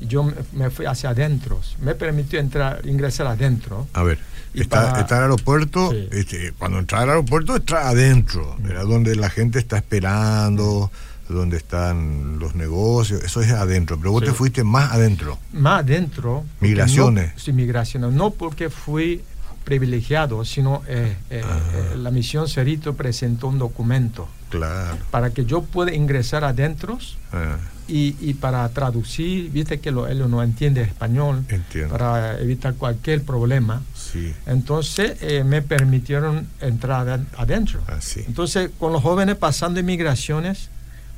yo 0.00 0.22
me, 0.24 0.32
me 0.52 0.70
fui 0.70 0.86
hacia 0.86 1.10
adentro. 1.10 1.60
Me 1.80 1.94
permitió 1.94 2.38
entrar, 2.38 2.80
ingresar 2.86 3.26
adentro. 3.26 3.86
A 3.94 4.02
ver, 4.02 4.18
está, 4.54 4.86
para- 4.92 5.00
está 5.00 5.16
el 5.16 5.22
aeropuerto, 5.24 5.90
Sí. 5.90 6.08
este, 6.12 6.52
cuando 6.58 6.78
entra 6.78 7.00
al 7.00 7.08
aeropuerto, 7.10 7.56
entra 7.56 7.88
adentro, 7.88 8.56
¿verdad? 8.60 8.84
donde 8.84 9.16
la 9.16 9.30
gente 9.30 9.58
está 9.58 9.76
esperando, 9.78 10.90
donde 11.28 11.56
están 11.58 12.38
los 12.38 12.54
negocios, 12.54 13.22
eso 13.22 13.42
es 13.42 13.50
adentro, 13.50 13.98
pero 13.98 14.12
vos 14.12 14.22
Sí. 14.22 14.28
te 14.28 14.34
fuiste 14.34 14.64
más 14.64 14.92
adentro. 14.92 15.38
Más 15.52 15.80
adentro. 15.80 16.44
Migraciones. 16.60 17.34
No, 17.34 17.38
sí, 17.40 17.52
migraciones. 17.52 18.12
No 18.12 18.30
porque 18.30 18.70
fui 18.70 19.22
privilegiado, 19.64 20.44
sino 20.46 20.82
eh, 20.88 21.14
eh, 21.28 21.42
Ajá. 21.44 21.58
eh, 21.74 21.96
la 21.98 22.10
misión 22.10 22.48
Cerito 22.48 22.94
presentó 22.94 23.48
un 23.48 23.58
documento 23.58 24.26
Claro. 24.50 24.96
para 25.10 25.30
que 25.30 25.44
yo 25.44 25.62
pueda 25.62 25.94
ingresar 25.94 26.42
adentro 26.44 26.98
Ah, 27.32 27.56
y, 27.86 28.16
y 28.20 28.34
para 28.34 28.68
traducir, 28.70 29.50
viste 29.50 29.80
que 29.80 29.90
lo, 29.90 30.06
él 30.08 30.28
no 30.30 30.42
entiende 30.42 30.82
español, 30.82 31.44
entiendo. 31.48 31.90
para 31.96 32.38
evitar 32.40 32.74
cualquier 32.74 33.22
problema. 33.22 33.82
Sí, 33.94 34.34
Entonces 34.46 35.18
eh, 35.22 35.44
me 35.44 35.60
permitieron 35.62 36.46
entrar 36.60 37.06
aden- 37.06 37.26
adentro. 37.36 37.80
así. 37.86 38.24
Entonces, 38.26 38.70
con 38.78 38.92
los 38.92 39.02
jóvenes 39.02 39.36
pasando 39.36 39.80
inmigraciones, 39.80 40.68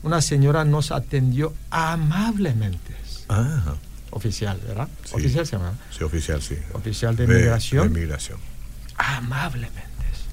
una 0.02 0.20
señora 0.22 0.64
nos 0.64 0.90
atendió 0.92 1.52
amablemente. 1.70 2.94
Ah, 3.28 3.74
Oficial, 4.12 4.58
¿verdad? 4.66 4.88
Sí. 5.04 5.14
Oficial 5.14 5.46
se 5.46 5.52
llama. 5.56 5.72
sí, 5.96 6.02
oficial, 6.02 6.42
sí. 6.42 6.56
Oficial 6.72 7.14
de 7.14 7.26
migración. 7.28 7.92
De 7.92 8.00
migración. 8.00 8.38
Amablemente. 8.96 9.80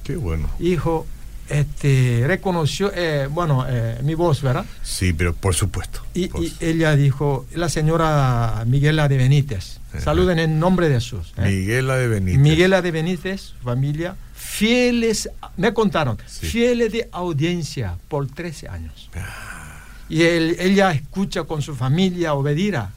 Qué 0.03 0.15
bueno. 0.15 0.49
Hijo, 0.59 1.05
este, 1.49 2.23
reconoció, 2.27 2.91
eh, 2.93 3.27
bueno, 3.31 3.65
eh, 3.67 3.99
mi 4.03 4.15
voz, 4.15 4.41
¿verdad? 4.41 4.65
Sí, 4.83 5.13
pero 5.13 5.33
por 5.33 5.55
supuesto. 5.55 6.01
Y, 6.13 6.29
ella 6.59 6.95
dijo, 6.95 7.45
la 7.55 7.69
señora 7.69 8.63
Miguela 8.67 9.07
de 9.07 9.17
Benítez, 9.17 9.79
Ajá. 9.89 10.01
saluden 10.01 10.39
en 10.39 10.59
nombre 10.59 10.89
de 10.89 10.95
Jesús. 10.95 11.33
¿eh? 11.37 11.41
Miguela 11.49 11.95
de 11.97 12.07
Benítez. 12.07 12.39
Miguela 12.39 12.81
de 12.81 12.91
Benítez, 12.91 13.53
familia, 13.63 14.15
fieles, 14.35 15.29
me 15.57 15.73
contaron, 15.73 16.17
Sí. 16.25 16.47
fieles 16.47 16.91
de 16.91 17.09
audiencia 17.11 17.95
por 18.07 18.27
13 18.27 18.67
años. 18.67 19.09
Ah. 19.15 19.83
Y 20.09 20.23
él- 20.23 20.55
ella 20.59 20.91
escucha 20.91 21.43
con 21.43 21.61
su 21.61 21.75
familia, 21.75 22.33
obedira. 22.33 22.91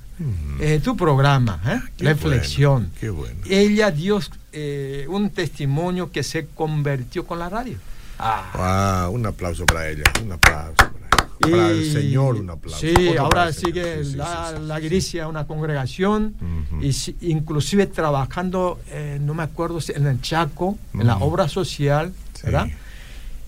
eh, 0.60 0.80
tu 0.84 0.98
programa, 0.98 1.62
¿eh? 1.66 1.80
Qué 1.96 2.04
Reflexión. 2.04 2.74
bueno, 2.82 2.90
qué 3.00 3.08
bueno. 3.08 3.40
Ella 3.48 3.90
dio 3.90 4.20
eh, 4.52 5.06
un 5.08 5.30
testimonio 5.30 6.10
que 6.12 6.22
se 6.22 6.46
convirtió 6.46 7.24
con 7.26 7.38
la 7.38 7.48
radio. 7.48 7.78
Ah. 8.22 9.08
Un 9.12 9.24
aplauso 9.26 9.64
para 9.66 9.88
ella, 9.88 10.04
un 10.22 10.32
aplauso 10.32 10.74
para 10.76 10.88
ella. 10.88 11.56
Para 11.56 11.70
el 11.70 11.90
Señor, 11.92 12.34
un 12.36 12.50
aplauso. 12.50 12.80
Sí, 12.80 13.16
ahora 13.16 13.50
sigue 13.52 14.04
Sí, 14.04 14.14
la, 14.16 14.52
sí, 14.56 14.62
la 14.66 14.78
iglesia, 14.80 15.26
una 15.26 15.46
congregación, 15.46 16.34
y 16.82 16.92
si- 16.92 17.16
inclusive 17.22 17.86
trabajando, 17.86 18.78
eh, 18.88 19.18
no 19.20 19.32
me 19.32 19.42
acuerdo 19.42 19.80
si 19.80 19.92
en 19.92 20.06
el 20.06 20.20
Chaco, 20.20 20.76
en 20.92 21.06
la 21.06 21.16
obra 21.16 21.48
social. 21.48 22.12
¿verdad? 22.42 22.68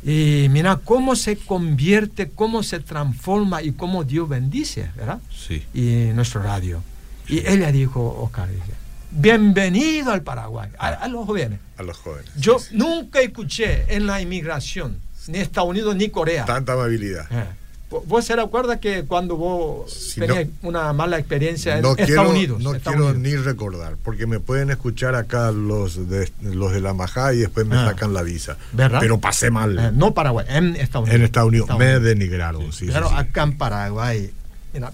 Y 0.05 0.49
mira 0.51 0.77
cómo 0.85 1.15
se 1.17 1.37
convierte, 1.37 2.31
cómo 2.31 2.63
se 2.63 2.81
transforma 2.81 3.63
y 3.63 3.73
cómo 3.73 4.05
Dios 4.05 4.29
bendice, 4.29 4.91
¿verdad? 4.97 5.21
Sí. 5.31 5.63
Y 5.75 6.13
nuestro 6.15 6.43
radio. 6.43 6.83
Y 7.29 7.47
ella 7.47 7.71
dijo, 7.71 8.01
Oscar, 8.21 8.49
dice, 8.51 8.73
bienvenido 9.13 10.13
al 10.13 10.23
Paraguay, 10.23 10.71
a, 10.79 10.89
a 10.89 11.09
los 11.09 11.27
jóvenes. 11.27 11.61
A 11.77 11.83
los 11.83 11.97
jóvenes. 11.99 12.31
Yo 12.37 12.59
sí, 12.59 12.67
sí. 12.71 12.77
nunca 12.77 13.21
escuché 13.21 13.85
en 13.95 14.07
la 14.07 14.21
inmigración, 14.21 14.99
ni 15.29 15.39
Estados 15.39 15.71
Unidos 15.71 15.95
ni 15.97 16.09
Corea. 16.09 16.45
Tanta 16.45 16.73
amabilidad. 16.73 17.27
Eh, 17.31 17.45
¿vo- 17.91 18.03
¿Vos 18.07 18.25
se 18.25 18.35
recuerda 18.35 18.81
que 18.81 19.05
cuando 19.05 19.37
vos 19.37 19.93
Si 19.93 20.21
tenías 20.21 20.47
no- 20.63 20.69
una 20.71 20.93
mala 20.93 21.19
experiencia 21.19 21.77
en 21.77 21.83
No 21.83 21.91
Estados 21.91 22.07
quiero, 22.09 22.31
Unidos? 22.31 22.63
no 22.63 22.75
Estados 22.75 22.97
quiero 22.99 23.19
Unidos? 23.19 23.41
ni 23.41 23.45
recordar, 23.45 23.97
porque 24.03 24.27
me 24.27 24.41
pueden 24.41 24.71
escuchar 24.71 25.15
acá 25.15 25.51
los 25.53 26.09
de, 26.09 26.31
los 26.41 26.73
de 26.73 26.81
la 26.81 26.95
Majá 26.95 27.35
y 27.35 27.39
después 27.39 27.67
me 27.67 27.77
Ah. 27.77 27.87
sacan 27.91 28.15
la 28.15 28.23
visa. 28.23 28.57
¿Verdad? 28.73 29.01
Pero 29.01 29.21
pasé 29.21 29.51
mal. 29.51 29.79
Eh, 29.79 29.91
no 29.95 30.15
Paraguay, 30.15 30.47
en 30.49 30.75
Estados 30.77 31.05
Unidos. 31.05 31.15
en 31.21 31.23
Estados 31.25 31.49
Unidos 31.49 31.65
Estados 31.71 31.81
me 31.81 32.01
denigraron. 32.01 32.73
Sí, 32.73 32.87
sí. 32.89 32.93
acá 32.95 33.43
en 33.43 33.59
Paraguay, 33.59 34.33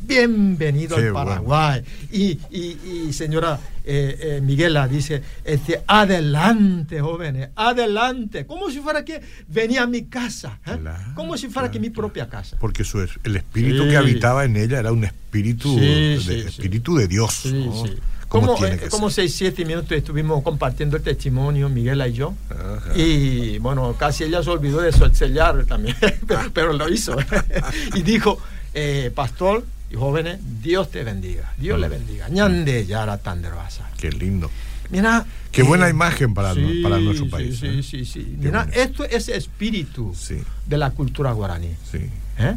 bienvenido 0.03 0.97
Qué 0.97 1.03
al 1.07 1.13
bueno. 1.13 1.29
Paraguay. 1.29 1.83
Y, 2.11 2.39
y, 2.51 3.07
y 3.09 3.13
señora 3.13 3.59
eh, 3.85 4.17
eh, 4.21 4.41
Miguela 4.43 4.89
dice, 4.89 5.23
este, 5.45 5.83
adelante, 5.87 7.01
jóvenes, 7.01 7.51
adelante. 7.55 8.47
Como 8.47 8.71
si 8.71 8.81
fuera 8.81 9.05
que 9.05 9.21
venía 9.49 9.83
a 9.83 9.87
mi 9.87 10.05
casa. 10.05 10.59
¿eh? 10.67 10.77
Claro, 10.81 11.15
Como 11.15 11.37
si 11.37 11.49
fuera 11.49 11.71
que 11.71 11.79
mi 11.81 11.89
claro, 11.89 12.03
propia 12.03 12.29
casa. 12.29 12.57
Porque 12.61 12.83
el 13.25 13.37
espíritu 13.37 13.85
Sí. 13.85 13.91
que 13.91 13.97
habitaba 13.97 14.45
en 14.45 14.57
ella 14.57 14.79
era 14.81 14.93
un 14.93 15.05
espíritu, 15.05 15.75
Sí, 15.75 15.81
de, 15.81 16.19
sí, 16.21 16.25
sí. 16.25 16.49
espíritu 16.49 16.97
de 16.97 17.09
Dios. 17.09 17.47
¿no? 17.47 17.85
Como 18.29 18.59
eh, 18.63 19.11
seis, 19.11 19.35
siete 19.35 19.65
minutos 19.65 19.93
estuvimos 19.93 20.43
compartiendo 20.43 20.99
el 20.99 21.03
testimonio, 21.03 21.71
Miguela 21.71 22.07
y 22.09 22.13
yo. 22.13 22.35
Ajá. 22.51 22.93
Y 22.95 23.59
bueno, 23.59 23.95
casi 23.99 24.25
ella 24.25 24.43
se 24.43 24.51
olvidó 24.51 24.83
de 24.83 24.93
sellar 24.93 25.65
también, 25.65 25.97
pero, 26.27 26.41
pero 26.53 26.73
lo 26.75 26.91
hizo. 26.91 27.17
y 27.95 28.03
dijo, 28.03 28.39
eh, 28.75 29.11
pastor 29.15 29.65
y 29.91 29.95
jóvenes, 29.97 30.39
Dios 30.63 30.91
te 30.91 31.03
bendiga, 31.05 31.53
Dios 31.59 31.79
le 31.81 31.89
bendiga. 31.89 32.29
Ñande 32.29 32.87
yara 32.87 33.19
tandervasa. 33.19 33.89
Qué 33.99 34.11
lindo. 34.13 34.51
Mira. 34.91 35.25
Qué 35.51 35.63
buena 35.63 35.89
imagen 35.89 36.35
para 36.35 36.55
para 36.83 36.99
nuestro 36.99 37.29
país, 37.29 37.59
Sí, 37.59 37.67
¿eh? 37.67 37.83
sí, 37.83 38.05
sí. 38.05 38.37
Mira, 38.39 38.69
esto 38.73 39.05
es 39.05 39.29
espíritu 39.29 40.15
Sí, 40.15 40.37
de 40.67 40.77
la 40.79 40.91
cultura 40.91 41.33
guaraní. 41.33 41.75
sí. 41.91 41.99
¿eh? 42.39 42.55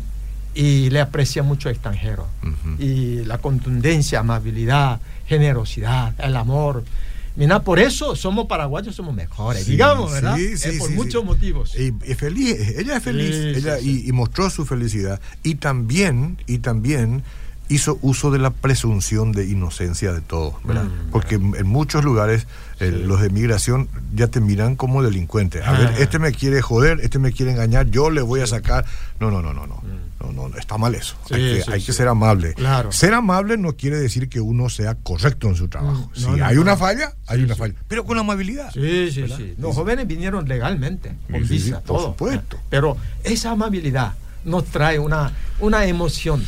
Y 0.54 0.90
le 0.90 1.00
aprecia 1.00 1.44
mucho 1.44 1.70
al 1.70 1.76
extranjero. 1.76 2.28
Ujú. 2.44 2.76
Y 2.84 3.24
la 3.24 3.38
contundencia, 3.38 4.20
amabilidad, 4.20 5.00
generosidad, 5.26 6.14
el 6.20 6.36
amor. 6.36 6.84
Mira, 7.36 7.62
por 7.62 7.80
eso 7.80 8.16
somos 8.16 8.48
paraguayos, 8.48 8.96
somos 8.96 9.16
mejores, 9.16 9.64
Sí, 9.64 9.72
digamos, 9.72 10.12
¿verdad? 10.12 10.36
sí, 10.36 10.58
sí, 10.58 10.78
por 10.78 10.90
sí, 10.90 10.96
muchos 10.96 11.24
motivos. 11.24 11.76
Y, 11.76 11.94
y 12.10 12.14
feliz, 12.16 12.58
ella 12.78 12.98
es 12.98 13.04
feliz, 13.04 13.36
ella. 13.58 13.80
Y, 13.80 14.12
mostró 14.12 14.50
su 14.50 14.66
felicidad. 14.66 15.20
Y 15.44 15.56
también, 15.56 16.38
y 16.48 16.58
también 16.60 17.24
hizo 17.72 17.98
uso 18.02 18.30
de 18.32 18.40
la 18.40 18.50
presunción 18.52 19.32
de 19.32 19.46
inocencia 19.48 20.12
de 20.14 20.22
todos, 20.22 20.56
¿verdad? 20.64 20.84
Mm, 20.84 21.12
Porque 21.12 21.36
en, 21.36 21.68
muchos 21.68 22.04
lugares 22.04 22.46
eh, 22.80 22.92
los 22.92 23.22
de 23.22 23.30
migración 23.30 23.88
ya 24.14 24.28
te 24.28 24.42
miran 24.42 24.76
como 24.76 25.02
delincuente. 25.04 25.62
A 25.64 25.70
Ah. 25.70 25.80
ver, 25.80 25.94
este 26.02 26.20
me 26.20 26.32
quiere 26.32 26.62
joder, 26.62 27.00
este 27.02 27.20
me 27.20 27.32
quiere 27.32 27.52
engañar, 27.52 27.88
yo 27.90 28.10
le 28.10 28.22
voy 28.22 28.42
a 28.42 28.48
sacar. 28.48 28.86
No, 29.20 29.32
no, 29.32 29.42
no, 29.42 29.54
no, 29.54 29.66
no. 29.68 29.76
Mm. 29.78 30.12
No, 30.22 30.32
no, 30.34 30.50
no, 30.50 30.58
está 30.58 30.78
mal 30.78 30.94
eso. 30.94 31.16
Sí, 31.28 31.34
hay 31.34 31.42
que, 31.58 31.64
sí, 31.64 31.72
hay 31.72 31.80
sí. 31.80 31.86
que 31.88 31.94
ser 31.94 32.08
amable. 32.08 32.54
Claro. 32.54 32.92
Ser 32.92 33.14
amable 33.16 33.58
no 33.58 33.74
quiere 33.74 33.98
decir 33.98 34.30
que 34.30 34.40
uno 34.40 34.70
sea 34.70 34.94
correcto 34.96 35.48
en 35.48 35.56
su 35.56 35.68
trabajo. 35.68 36.12
Mm, 36.14 36.16
si 36.20 36.26
no, 36.30 36.46
hay 36.46 36.56
no. 36.56 36.62
una 36.62 36.78
falla, 36.78 37.14
hay 37.26 37.44
una 37.44 37.56
falla. 37.56 37.74
Pero 37.88 38.04
con 38.06 38.20
amabilidad. 38.20 38.72
Sí, 38.72 39.12
sí, 39.12 39.22
¿verdad? 39.22 39.38
sí. 39.38 39.56
Los 39.58 39.74
jóvenes 39.76 40.06
vinieron 40.08 40.48
legalmente, 40.48 41.14
con 41.32 41.48
visa, 41.48 41.78
por 41.82 41.98
todo. 41.98 42.08
supuesto. 42.10 42.58
Pero 42.70 42.98
esa 43.24 43.52
amabilidad 43.52 44.14
nos 44.46 44.66
trae 44.66 45.00
una, 45.00 45.32
una 45.60 45.86
emoción, 45.86 46.44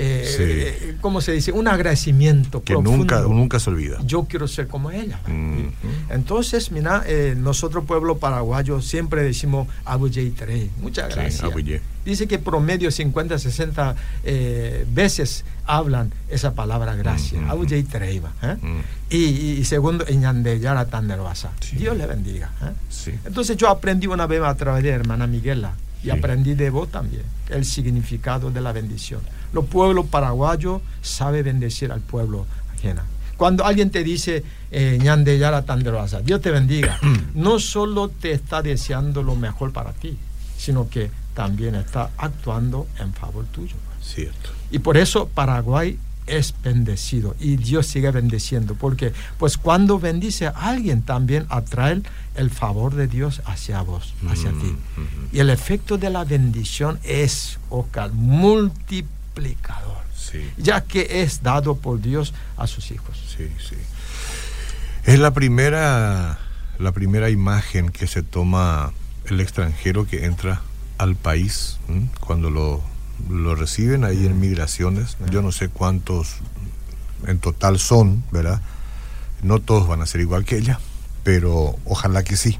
eh, 0.00 0.76
Sí. 0.88 0.96
¿cómo 1.00 1.20
se 1.20 1.32
dice? 1.32 1.50
Un 1.52 1.66
agradecimiento 1.66 2.62
Que 2.62 2.74
profundo. 2.74 2.96
nunca, 2.96 3.20
nunca 3.22 3.58
se 3.58 3.70
olvida. 3.70 3.98
Yo 4.04 4.24
quiero 4.24 4.46
ser 4.46 4.68
como 4.68 4.90
ella. 4.90 5.18
Entonces, 6.08 6.70
mira, 6.70 7.02
eh, 7.06 7.34
nosotros 7.36 7.84
pueblo 7.84 8.18
paraguayo 8.18 8.80
siempre 8.80 9.22
decimos 9.22 9.66
Abuye 9.84 10.30
Tere. 10.30 10.70
Muchas 10.80 11.14
gracias. 11.14 11.50
Dice 12.04 12.26
que 12.26 12.38
promedio 12.38 12.90
50, 12.90 13.38
60 13.38 13.96
eh, 14.24 14.86
veces 14.90 15.44
hablan 15.66 16.12
esa 16.30 16.54
palabra 16.54 16.94
gracias. 16.94 17.42
Abuye 17.48 17.82
Tere, 17.82 18.14
¿eh? 18.14 18.20
Mm. 18.62 18.80
Y, 19.10 19.16
y 19.18 19.64
segundo, 19.64 20.04
Ñandeyara 20.08 20.86
Tanderbasa. 20.86 21.50
Sí. 21.60 21.76
Dios 21.76 21.96
le 21.96 22.06
bendiga. 22.06 22.50
Entonces 23.24 23.56
yo 23.56 23.68
aprendí 23.68 24.06
una 24.06 24.26
vez 24.26 24.42
a 24.42 24.54
través 24.54 24.82
de 24.84 24.90
hermana 24.90 25.26
Miguela 25.26 25.74
y 26.02 26.06
Sí. 26.06 26.10
aprendí 26.10 26.54
de 26.54 26.70
vos 26.70 26.88
también 26.90 27.22
el 27.50 27.64
significado 27.64 28.50
de 28.50 28.60
la 28.60 28.72
bendición. 28.72 29.20
Los 29.52 29.64
pueblos 29.66 30.06
paraguayos 30.06 30.82
saben 31.02 31.44
bendecir 31.44 31.90
al 31.92 32.00
pueblo 32.00 32.46
ajena. 32.76 33.04
Cuando 33.36 33.64
alguien 33.64 33.90
te 33.90 34.02
dice 34.04 34.42
eh, 34.70 34.98
Tanderbasa, 35.64 36.20
Dios 36.20 36.40
te 36.40 36.50
bendiga, 36.50 36.98
no 37.34 37.58
solo 37.58 38.08
te 38.08 38.32
está 38.32 38.62
deseando 38.62 39.22
lo 39.22 39.36
mejor 39.36 39.72
para 39.72 39.92
ti, 39.92 40.16
sino 40.56 40.88
que 40.88 41.10
también 41.34 41.74
está 41.76 42.10
actuando 42.18 42.88
en 42.98 43.12
favor 43.14 43.44
tuyo. 43.46 43.76
Cierto. 44.02 44.50
Y 44.70 44.80
por 44.80 44.96
eso 44.96 45.28
Paraguay 45.28 45.98
es 46.28 46.54
bendecido 46.62 47.34
y 47.40 47.56
Dios 47.56 47.86
sigue 47.86 48.10
bendeciendo, 48.10 48.74
porque 48.74 49.12
pues 49.38 49.56
cuando 49.56 49.98
bendice 49.98 50.46
a 50.46 50.50
alguien 50.50 51.02
también 51.02 51.46
atrae 51.48 52.02
el 52.34 52.50
favor 52.50 52.94
de 52.94 53.06
Dios 53.08 53.42
hacia 53.46 53.82
vos, 53.82 54.14
hacia 54.28 54.52
Mm, 54.52 54.60
ti. 54.60 54.66
mm. 54.66 55.36
Y 55.36 55.40
el 55.40 55.50
efecto 55.50 55.98
de 55.98 56.10
la 56.10 56.24
bendición 56.24 56.98
es, 57.02 57.58
Oscar, 57.70 58.12
multiplicador, 58.12 59.98
Sí, 60.16 60.40
ya 60.58 60.82
que 60.82 61.22
es 61.22 61.42
dado 61.42 61.76
por 61.76 62.00
Dios 62.00 62.34
a 62.56 62.66
sus 62.66 62.90
hijos. 62.90 63.16
sí, 63.36 63.48
sí. 63.58 63.76
Es 65.04 65.18
la 65.18 65.32
primera, 65.32 66.38
la 66.78 66.92
primera 66.92 67.30
imagen 67.30 67.88
que 67.88 68.06
se 68.06 68.22
toma 68.22 68.92
el 69.26 69.40
extranjero 69.40 70.06
que 70.06 70.26
entra 70.26 70.60
al 70.98 71.16
país 71.16 71.78
¿m? 71.88 72.08
cuando 72.20 72.50
lo, 72.50 72.82
lo 73.30 73.54
reciben 73.54 74.04
ahí 74.04 74.26
en 74.26 74.38
migraciones. 74.40 75.16
Yo 75.30 75.42
no 75.42 75.52
sé 75.52 75.68
cuántos 75.68 76.36
en 77.26 77.38
total 77.38 77.78
son, 77.78 78.22
¿verdad? 78.30 78.60
No 79.42 79.60
todos 79.60 79.86
van 79.88 80.02
a 80.02 80.06
ser 80.06 80.20
igual 80.20 80.44
que 80.44 80.56
ella, 80.56 80.80
pero 81.24 81.76
ojalá 81.84 82.22
que 82.22 82.36
sí. 82.36 82.58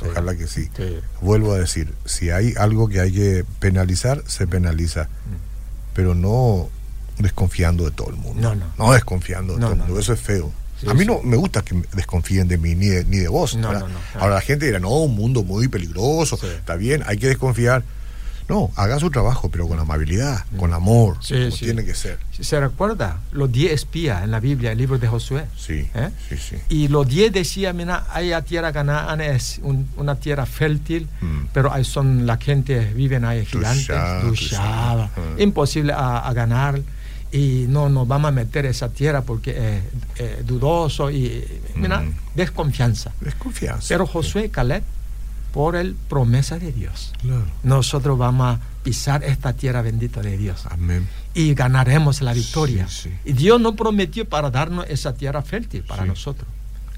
Sí. 0.00 0.06
Ojalá 0.10 0.36
que 0.36 0.46
sí. 0.46 0.68
Sí. 0.76 0.98
Vuelvo 1.20 1.52
a 1.54 1.58
decir, 1.58 1.92
si 2.04 2.30
hay 2.30 2.54
algo 2.56 2.88
que 2.88 3.00
hay 3.00 3.12
que 3.12 3.44
penalizar, 3.58 4.22
se 4.26 4.46
penaliza, 4.46 5.08
pero 5.94 6.14
no 6.14 6.68
desconfiando 7.18 7.84
de 7.84 7.90
todo 7.90 8.10
el 8.10 8.16
mundo. 8.16 8.40
No, 8.40 8.54
no. 8.54 8.66
No 8.78 8.92
desconfiando 8.92 9.54
de 9.54 9.60
No, 9.60 9.66
todo 9.66 9.72
el 9.74 9.78
mundo, 9.80 9.94
no. 9.94 10.00
eso 10.00 10.12
es 10.12 10.20
feo. 10.20 10.52
Sí, 10.80 10.86
a 10.88 10.94
mí 10.94 11.04
no 11.04 11.20
me 11.24 11.36
gusta 11.36 11.62
que 11.62 11.82
desconfíen 11.94 12.46
de 12.46 12.56
mí 12.56 12.76
ni 12.76 12.86
de, 12.86 13.04
ni 13.04 13.16
de 13.16 13.26
vos. 13.26 13.56
No, 13.56 13.72
no, 13.72 13.80
no, 13.80 13.86
claro. 13.86 13.98
Ahora 14.20 14.34
la 14.36 14.40
gente 14.40 14.66
dirá, 14.66 14.78
no, 14.78 14.90
un 14.90 15.16
mundo 15.16 15.42
muy 15.42 15.66
peligroso, 15.66 16.36
Sí. 16.36 16.46
está 16.46 16.76
bien, 16.76 17.02
hay 17.06 17.18
que 17.18 17.26
desconfiar. 17.26 17.82
No, 18.48 18.70
haga 18.76 18.98
su 18.98 19.10
trabajo, 19.10 19.50
pero 19.50 19.68
con 19.68 19.78
amabilidad, 19.78 20.44
con 20.56 20.72
amor, 20.72 21.18
Sí, 21.20 21.34
como 21.34 21.50
sí. 21.50 21.64
tiene 21.66 21.84
que 21.84 21.94
ser. 21.94 22.18
¿Se 22.40 22.58
recuerda? 22.58 23.18
Los 23.32 23.52
diez 23.52 23.72
espías 23.72 24.22
en 24.24 24.30
la 24.30 24.40
Biblia, 24.40 24.72
el 24.72 24.78
libro 24.78 24.98
de 24.98 25.06
Josué. 25.06 25.44
Sí, 25.56 25.86
¿Eh? 25.94 26.08
sí, 26.30 26.36
sí. 26.38 26.56
Y 26.70 26.88
los 26.88 27.06
diez 27.06 27.30
decían, 27.32 27.76
mira, 27.76 28.06
hay 28.10 28.32
a 28.32 28.40
tierra 28.42 28.72
Canaán 28.72 29.20
es 29.20 29.60
un- 29.62 29.88
una 29.98 30.14
tierra 30.16 30.46
fértil, 30.46 31.08
Mm. 31.20 31.40
pero 31.52 31.72
ahí 31.72 31.84
son 31.84 32.26
la 32.26 32.38
gente 32.38 32.80
viven 32.94 33.24
ahí 33.26 33.44
gigantes, 33.44 33.86
Tushá. 34.22 34.58
Ah. 34.62 35.10
imposible 35.38 35.92
a, 35.92 36.18
a 36.20 36.32
ganar 36.32 36.80
y 37.30 37.66
no 37.68 37.90
nos 37.90 38.08
vamos 38.08 38.30
a 38.30 38.32
meter 38.32 38.64
esa 38.64 38.88
tierra 38.88 39.20
porque 39.20 39.50
es 39.50 39.82
eh, 40.20 40.42
dudoso 40.46 41.10
y 41.10 41.44
mira, 41.74 42.00
Mm. 42.00 42.14
desconfianza. 42.34 43.12
Desconfianza. 43.20 43.86
Pero 43.88 44.06
Josué 44.06 44.46
y 44.46 44.48
Caleb, 44.48 44.82
por 45.52 45.76
el 45.76 45.94
promesa 46.08 46.58
de 46.58 46.72
Dios, 46.72 47.12
Claro. 47.20 47.44
nosotros 47.62 48.18
vamos 48.18 48.56
a 48.56 48.60
pisar 48.82 49.24
esta 49.24 49.52
tierra 49.54 49.82
bendita 49.82 50.20
de 50.22 50.36
Dios 50.36 50.64
Amén. 50.70 51.06
y 51.34 51.54
ganaremos 51.54 52.20
la 52.22 52.32
victoria. 52.32 52.86
Sí, 52.88 53.08
sí. 53.10 53.14
Y 53.24 53.32
Dios 53.32 53.60
no 53.60 53.74
prometió 53.74 54.28
para 54.28 54.50
darnos 54.50 54.86
esa 54.88 55.14
tierra 55.14 55.42
fértil 55.42 55.82
para 55.82 56.02
Sí. 56.02 56.08
nosotros. 56.08 56.48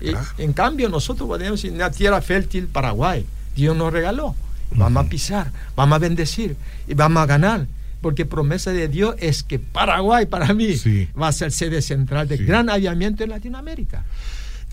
Y, 0.01 0.11
Claro. 0.11 0.27
en 0.39 0.53
cambio, 0.53 0.89
nosotros 0.89 1.27
podemos 1.29 1.61
decir, 1.63 1.73
una 1.77 1.91
tierra 1.91 2.21
fértil 2.23 2.67
Paraguay, 2.69 3.25
Dios 3.55 3.77
nos 3.77 3.93
regaló. 3.93 4.35
Vamos 4.73 5.05
a 5.05 5.09
pisar, 5.09 5.51
vamos 5.75 5.97
a 5.97 5.99
bendecir 5.99 6.57
y 6.87 6.95
vamos 6.95 7.23
a 7.23 7.27
ganar. 7.27 7.67
porque 8.01 8.25
promesa 8.25 8.73
de 8.73 8.89
Dios 8.89 9.15
es 9.19 9.43
que 9.43 9.59
Paraguay 9.59 10.25
para 10.25 10.55
mí 10.55 10.75
va 11.21 11.29
a 11.29 11.33
ser 11.33 11.53
sede 11.53 11.83
central 11.83 12.27
de 12.29 12.39
gran 12.39 12.71
aviamiento 12.71 13.25
en 13.25 13.29
Latinoamérica. 13.29 14.07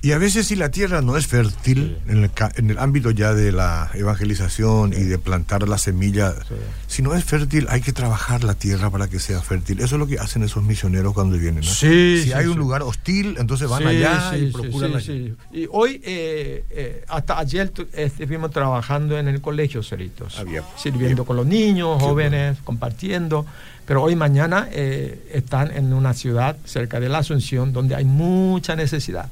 Y 0.08 0.14
a 0.14 0.18
veces 0.18 0.48
si 0.48 0.56
la 0.56 0.72
tierra 0.72 1.02
no 1.02 1.18
es 1.18 1.28
fértil 1.28 1.98
en, 2.08 2.24
el, 2.24 2.32
en 2.56 2.70
el 2.70 2.78
ámbito 2.78 3.12
ya 3.12 3.34
de 3.34 3.52
la 3.52 3.92
evangelización 3.94 4.94
y 4.94 5.04
de 5.04 5.18
plantar 5.20 5.68
la 5.68 5.78
semilla, 5.78 6.34
Sí. 6.48 6.56
si 6.88 7.02
no 7.02 7.14
es 7.14 7.26
fértil 7.26 7.68
hay 7.70 7.82
que 7.82 7.92
trabajar 7.92 8.46
la 8.46 8.54
tierra 8.54 8.90
para 8.90 9.10
que 9.10 9.20
sea 9.20 9.42
fértil. 9.42 9.82
Eso 9.82 9.96
es 9.96 10.00
lo 10.00 10.08
que 10.08 10.18
hacen 10.18 10.44
esos 10.44 10.64
misioneros 10.64 11.14
cuando 11.14 11.38
vienen. 11.38 11.62
si 11.62 12.32
hay 12.32 12.46
un 12.46 12.58
lugar 12.58 12.84
hostil, 12.84 13.36
entonces 13.38 13.68
van 13.68 13.86
allá 13.86 14.38
y 14.38 14.50
procuran. 14.50 14.94
Y 15.52 15.68
hoy, 15.72 16.00
eh, 16.06 16.64
eh, 16.70 17.04
hasta 17.10 17.38
ayer 17.40 17.68
tu- 17.72 17.88
estuvimos 17.92 18.52
trabajando 18.52 19.18
en 19.20 19.28
el 19.28 19.42
colegio 19.42 19.84
Cerritos, 19.84 20.38
Ah, 20.40 20.44
bien. 20.46 20.64
sirviendo 20.78 21.26
con 21.26 21.36
los 21.36 21.46
niños, 21.46 22.02
jóvenes, 22.02 22.60
compartiendo. 22.64 23.46
Pero 23.88 24.04
hoy 24.04 24.16
mañana 24.18 24.68
eh, 24.72 25.30
están 25.34 25.72
en 25.72 25.94
una 25.94 26.14
ciudad 26.14 26.58
cerca 26.66 27.00
de 27.00 27.08
la 27.08 27.20
Asunción 27.20 27.72
donde 27.72 27.96
hay 27.96 28.04
mucha 28.04 28.76
necesidad, 28.76 29.30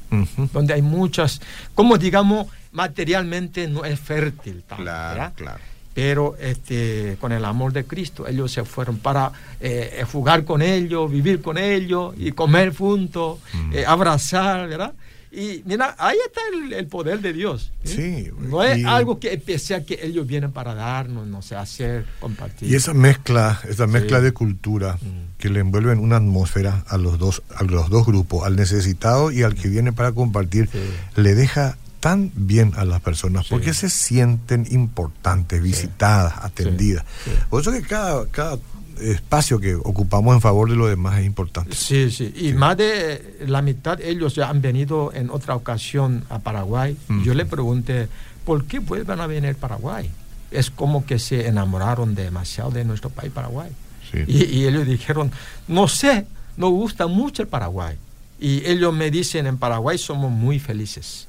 donde 0.52 0.72
hay 0.72 0.80
muchas, 0.82 1.42
como 1.74 1.98
digamos, 1.98 2.46
materialmente 2.72 3.68
no 3.68 3.84
es 3.84 4.00
fértil. 4.00 4.62
tanto, 4.66 4.82
Claro, 4.82 5.32
claro. 5.36 5.60
pero 5.92 6.36
este, 6.40 7.18
con 7.20 7.32
el 7.32 7.44
amor 7.44 7.74
de 7.74 7.84
Cristo 7.84 8.26
ellos 8.26 8.50
se 8.50 8.64
fueron 8.64 8.96
para 8.96 9.30
eh, 9.60 10.04
jugar 10.10 10.44
con 10.44 10.62
ellos, 10.62 11.10
vivir 11.10 11.42
con 11.42 11.58
ellos 11.58 12.14
y 12.16 12.32
comer 12.32 12.74
juntos, 12.74 13.38
eh, 13.72 13.84
abrazar, 13.86 14.68
¿verdad? 14.68 14.94
Y 15.36 15.62
mira, 15.66 15.94
ahí 15.98 16.16
está 16.26 16.40
el, 16.52 16.72
el 16.72 16.86
poder 16.86 17.20
de 17.20 17.32
Dios. 17.34 17.70
¿eh? 17.84 17.88
Sí, 17.88 18.30
No 18.48 18.62
es 18.62 18.78
y- 18.78 18.84
algo 18.84 19.20
que 19.20 19.34
especial 19.34 19.84
que 19.84 19.98
ellos 20.02 20.26
vienen 20.26 20.50
para 20.50 20.74
darnos, 20.74 21.26
no 21.26 21.42
sé, 21.42 21.54
hacer, 21.56 22.06
compartir. 22.20 22.70
Y 22.70 22.74
esa 22.74 22.94
mezcla, 22.94 23.60
esa 23.68 23.86
mezcla 23.86 24.18
Sí. 24.18 24.24
de 24.24 24.32
cultura 24.32 24.94
Mm. 24.94 25.36
que 25.38 25.50
le 25.50 25.60
envuelve 25.60 25.92
en 25.92 25.98
una 25.98 26.16
atmósfera 26.16 26.84
a 26.88 26.96
los 26.96 27.18
dos, 27.18 27.42
a 27.54 27.64
los 27.64 27.90
dos 27.90 28.06
grupos, 28.06 28.46
al 28.46 28.56
necesitado 28.56 29.30
y 29.30 29.42
al 29.42 29.54
que 29.54 29.68
viene 29.68 29.92
para 29.92 30.12
compartir, 30.12 30.70
Sí. 30.72 30.78
le 31.20 31.34
deja 31.34 31.76
tan 32.00 32.30
bien 32.34 32.72
a 32.76 32.84
las 32.84 33.00
personas 33.00 33.44
Sí. 33.46 33.50
porque 33.50 33.74
se 33.74 33.90
sienten 33.90 34.66
importantes, 34.70 35.60
visitadas, 35.62 36.34
atendidas. 36.42 37.04
Por 37.50 37.60
eso 37.60 37.72
que 37.72 37.82
cada, 37.82 38.24
cada 38.28 38.58
espacio 39.00 39.60
que 39.60 39.74
ocupamos 39.74 40.34
en 40.34 40.40
favor 40.40 40.70
de 40.70 40.76
los 40.76 40.88
demás 40.88 41.18
es 41.18 41.26
importante. 41.26 41.74
Sí, 41.74 42.10
sí. 42.10 42.32
Y 42.36 42.52
más 42.52 42.76
de 42.76 43.38
la 43.46 43.62
mitad 43.62 44.00
ellos 44.00 44.34
ya 44.34 44.48
han 44.48 44.60
venido 44.60 45.12
en 45.14 45.30
otra 45.30 45.54
ocasión 45.54 46.24
a 46.28 46.38
Paraguay. 46.38 46.96
Mm. 47.08 47.22
Yo 47.22 47.34
le 47.34 47.44
pregunté, 47.44 48.08
¿por 48.44 48.64
qué 48.64 48.78
vuelven 48.78 49.20
a 49.20 49.26
venir 49.26 49.50
a 49.50 49.54
Paraguay? 49.54 50.10
Es 50.50 50.70
como 50.70 51.04
que 51.04 51.18
se 51.18 51.46
enamoraron 51.48 52.14
demasiado 52.14 52.70
de 52.70 52.84
nuestro 52.84 53.10
país, 53.10 53.32
Paraguay. 53.32 53.70
Sí. 54.10 54.18
Y, 54.26 54.44
y 54.44 54.66
ellos 54.66 54.86
dijeron, 54.86 55.30
no 55.68 55.88
sé, 55.88 56.26
nos 56.56 56.70
gusta 56.70 57.06
mucho 57.06 57.42
el 57.42 57.48
Paraguay. 57.48 57.96
Y 58.38 58.66
ellos 58.68 58.92
me 58.94 59.10
dicen, 59.10 59.46
en 59.46 59.58
Paraguay 59.58 59.98
somos 59.98 60.30
muy 60.30 60.58
felices. 60.58 61.26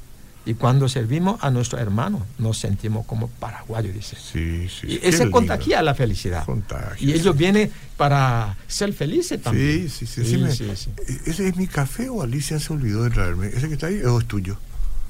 Y 0.50 0.54
cuando 0.54 0.88
servimos 0.88 1.44
a 1.44 1.50
nuestros 1.52 1.82
hermanos, 1.82 2.22
nos 2.38 2.58
sentimos 2.58 3.06
como 3.06 3.28
paraguayos, 3.28 3.94
dice. 3.94 4.16
Sí, 4.16 4.70
sí, 4.70 4.88
Y 4.88 5.00
ese 5.06 5.30
contagia 5.30 5.82
la 5.82 5.94
felicidad. 5.94 6.46
Contagia, 6.46 6.96
y 7.06 7.12
ellos 7.14 7.34
sí. 7.34 7.40
vienen 7.40 7.72
para 7.98 8.56
ser 8.66 8.94
felices 8.94 9.42
también. 9.42 9.90
Sí, 9.90 10.06
sí, 10.06 10.24
sí. 10.24 10.26
sí 10.30 10.38
me- 10.38 10.52
sí, 10.56 10.72
sí. 10.76 10.90
¿Ese 11.26 11.50
es 11.50 11.58
mi 11.58 11.68
café 11.68 12.08
o 12.10 12.22
Alicia 12.24 12.60
se 12.62 12.72
olvidó 12.72 13.04
de 13.04 13.10
traerme? 13.10 13.48
¿Ese 13.48 13.68
que 13.68 13.74
está 13.74 13.88
ahí 13.88 14.02
o 14.04 14.20
es 14.20 14.26
tuyo? 14.26 14.58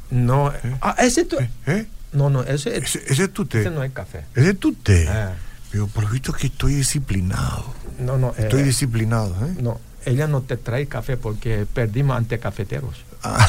No, 0.10 0.52
ah, 0.82 0.96
ese 1.00 1.26
tu- 1.26 1.38
¿Eh? 1.38 1.50
¿Eh? 1.68 1.86
no, 2.14 2.30
no, 2.32 2.42
ese, 2.44 2.76
Ese, 2.78 3.04
ese 3.08 3.24
es 3.26 3.32
tu 3.34 3.46
té. 3.46 3.62
ese 3.62 3.70
no 3.70 3.84
es 3.84 3.92
café. 3.92 4.24
Ese 4.36 4.50
es 4.52 4.58
tu 4.60 4.74
té. 4.74 5.08
Ah, 5.08 5.34
Pero 5.70 5.86
por 5.86 6.04
lo 6.06 6.10
visto 6.10 6.34
que 6.34 6.48
estoy 6.48 6.74
disciplinado. 6.74 7.74
no, 8.00 8.18
no, 8.18 8.30
eh, 8.30 8.44
Estoy 8.44 8.64
disciplinado, 8.64 9.36
¿eh? 9.46 9.54
no, 9.62 9.80
ella 10.06 10.26
no 10.28 10.42
te 10.42 10.58
trae 10.58 10.88
café 10.88 11.16
porque 11.18 11.68
perdimos 11.72 12.18
ante 12.18 12.40
cafeteros 12.40 12.96
Ah, 13.24 13.48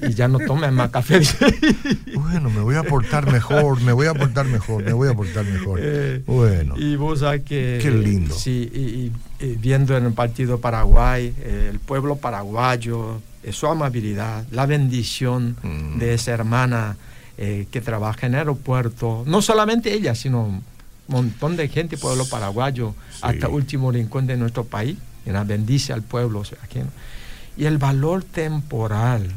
y 0.00 0.14
ya 0.14 0.28
no 0.28 0.38
tomen 0.38 0.74
más 0.74 0.90
café. 0.90 1.20
bueno, 2.14 2.50
me 2.50 2.60
voy 2.60 2.76
a 2.76 2.82
portar 2.82 3.30
mejor, 3.30 3.80
me 3.82 3.92
voy 3.92 4.06
a 4.06 4.14
portar 4.14 4.46
mejor, 4.46 4.84
me 4.84 4.92
voy 4.92 5.08
a 5.08 5.14
portar 5.14 5.44
mejor. 5.44 5.80
Eh, 5.82 6.22
Bueno. 6.26 6.74
Y 6.78 6.96
vos 6.96 7.20
sabes 7.20 7.42
que... 7.42 7.78
Qué 7.82 7.90
lindo. 7.90 8.34
Sí, 8.34 8.70
y, 8.72 9.12
viendo 9.56 9.96
en 9.96 10.06
el 10.06 10.12
partido 10.12 10.58
Paraguay, 10.60 11.34
eh, 11.40 11.68
el 11.70 11.78
pueblo 11.78 12.16
paraguayo, 12.16 13.20
eh, 13.42 13.52
su 13.52 13.66
amabilidad, 13.66 14.44
la 14.50 14.66
bendición 14.66 15.56
Mm. 15.62 15.98
de 15.98 16.14
esa 16.14 16.32
hermana 16.32 16.96
eh, 17.40 17.66
que 17.70 17.80
trabaja 17.80 18.26
en 18.26 18.34
el 18.34 18.40
aeropuerto, 18.40 19.22
no 19.26 19.40
solamente 19.42 19.92
ella, 19.94 20.16
sino 20.16 20.42
un 20.44 20.62
montón 21.06 21.56
de 21.56 21.68
gente, 21.68 21.96
pueblo 21.96 22.26
paraguayo, 22.28 22.94
Sí. 23.12 23.18
hasta 23.22 23.48
último 23.48 23.92
rincón 23.92 24.26
de 24.26 24.36
nuestro 24.36 24.64
país, 24.64 24.96
y 25.24 25.30
bendice 25.46 25.92
al 25.92 26.02
pueblo. 26.02 26.40
o 26.40 26.44
sea, 26.44 26.58
aquí, 26.64 26.80
¿no? 26.80 26.86
Y 27.56 27.66
el 27.66 27.78
valor 27.78 28.24
temporal 28.24 29.30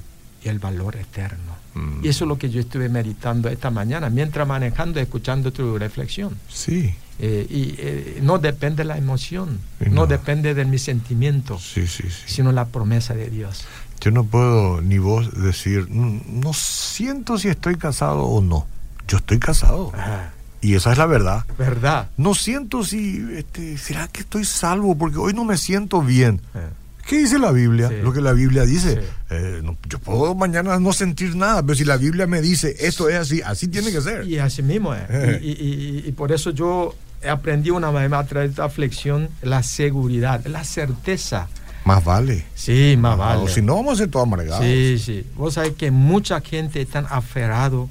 y 0.43 0.49
el 0.49 0.59
valor 0.59 0.95
eterno. 0.95 1.55
Mm. 1.75 2.03
Y 2.05 2.09
eso 2.09 2.25
es 2.25 2.27
lo 2.27 2.37
que 2.37 2.49
yo 2.49 2.59
estuve 2.59 2.89
meditando 2.89 3.47
esta 3.49 3.69
mañana, 3.69 4.09
mientras 4.09 4.47
manejando, 4.47 4.99
escuchando 4.99 5.51
tu 5.53 5.77
reflexión. 5.77 6.37
Sí, 6.49 6.93
Eh, 7.23 7.45
y 7.49 7.75
eh, 7.77 8.19
no 8.23 8.39
depende 8.39 8.77
de 8.77 8.85
la 8.85 8.97
emoción, 8.97 9.59
no. 9.79 9.91
no. 9.91 10.07
depende 10.07 10.55
de 10.55 10.65
mis 10.65 10.81
sentimientos, 10.81 11.61
sí, 11.73 11.85
sí, 11.85 12.03
sí. 12.09 12.23
sino 12.25 12.51
la 12.51 12.65
promesa 12.65 13.13
de 13.13 13.29
Dios. 13.29 13.65
Yo 13.99 14.09
no 14.09 14.23
puedo 14.23 14.81
ni 14.81 14.97
vos 14.97 15.29
decir, 15.39 15.87
"Mm, 15.87 16.39
no 16.41 16.51
siento 16.53 17.37
si 17.37 17.47
estoy 17.49 17.75
casado 17.75 18.23
o 18.23 18.41
no. 18.41 18.65
Yo 19.07 19.17
estoy 19.17 19.37
casado. 19.37 19.91
Ah, 19.95 20.29
Y 20.63 20.73
esa 20.75 20.91
es 20.91 20.97
la 20.99 21.05
verdad. 21.07 21.45
¿Verdad? 21.57 22.09
No 22.17 22.33
siento 22.35 22.83
si, 22.83 23.23
este, 23.35 23.77
¿será 23.79 24.07
que 24.07 24.21
estoy 24.21 24.45
salvo? 24.45 24.95
Porque 24.97 25.17
hoy 25.17 25.33
no 25.33 25.43
me 25.43 25.57
siento 25.57 26.01
bien. 26.01 26.39
Eh, 26.55 26.59
¿Qué 27.07 27.17
dice 27.17 27.39
la 27.39 27.51
Biblia? 27.51 27.89
Sí. 27.89 27.95
Lo 28.03 28.13
que 28.13 28.21
la 28.21 28.31
Biblia 28.33 28.63
dice. 28.63 28.95
Sí. 28.95 29.07
Eh, 29.31 29.59
no, 29.63 29.77
yo 29.89 29.99
puedo 29.99 30.35
mañana 30.35 30.79
no 30.79 30.93
sentir 30.93 31.35
nada, 31.35 31.61
pero 31.63 31.75
si 31.75 31.83
la 31.85 31.97
Biblia 31.97 32.27
me 32.27 32.41
dice 32.41 32.75
esto 32.79 33.09
es 33.09 33.15
así, 33.15 33.41
así 33.41 33.67
tiene 33.67 33.91
que 33.91 34.01
ser. 34.01 34.25
Y 34.27 34.37
así 34.39 34.61
mismo 34.63 34.93
es. 34.93 35.01
Eh. 35.09 35.39
Y, 35.43 35.49
y- 35.51 36.01
y- 36.05 36.07
y 36.07 36.11
por 36.13 36.31
eso 36.31 36.51
yo 36.51 36.95
aprendí 37.27 37.69
una 37.69 37.91
vez 37.91 38.09
más 38.09 38.25
a 38.25 38.27
través 38.27 38.49
de 38.49 38.51
esta 38.53 38.65
aflicción 38.65 39.29
la 39.41 39.61
seguridad, 39.63 40.45
la 40.45 40.63
certeza. 40.63 41.47
Más 41.85 42.03
vale. 42.05 42.45
Sí, 42.55 42.95
más 42.97 43.13
Ah, 43.13 43.35
vale. 43.37 43.49
si 43.51 43.61
no, 43.61 43.75
vamos 43.75 43.93
a 43.93 43.97
ser 44.03 44.09
todos 44.11 44.27
amargados. 44.27 44.63
Sí, 44.63 44.99
sí. 44.99 45.25
Vos 45.35 45.55
sabés 45.55 45.73
que 45.73 45.89
mucha 45.91 46.39
gente 46.41 46.79
está 46.81 46.99
aferrado 46.99 47.89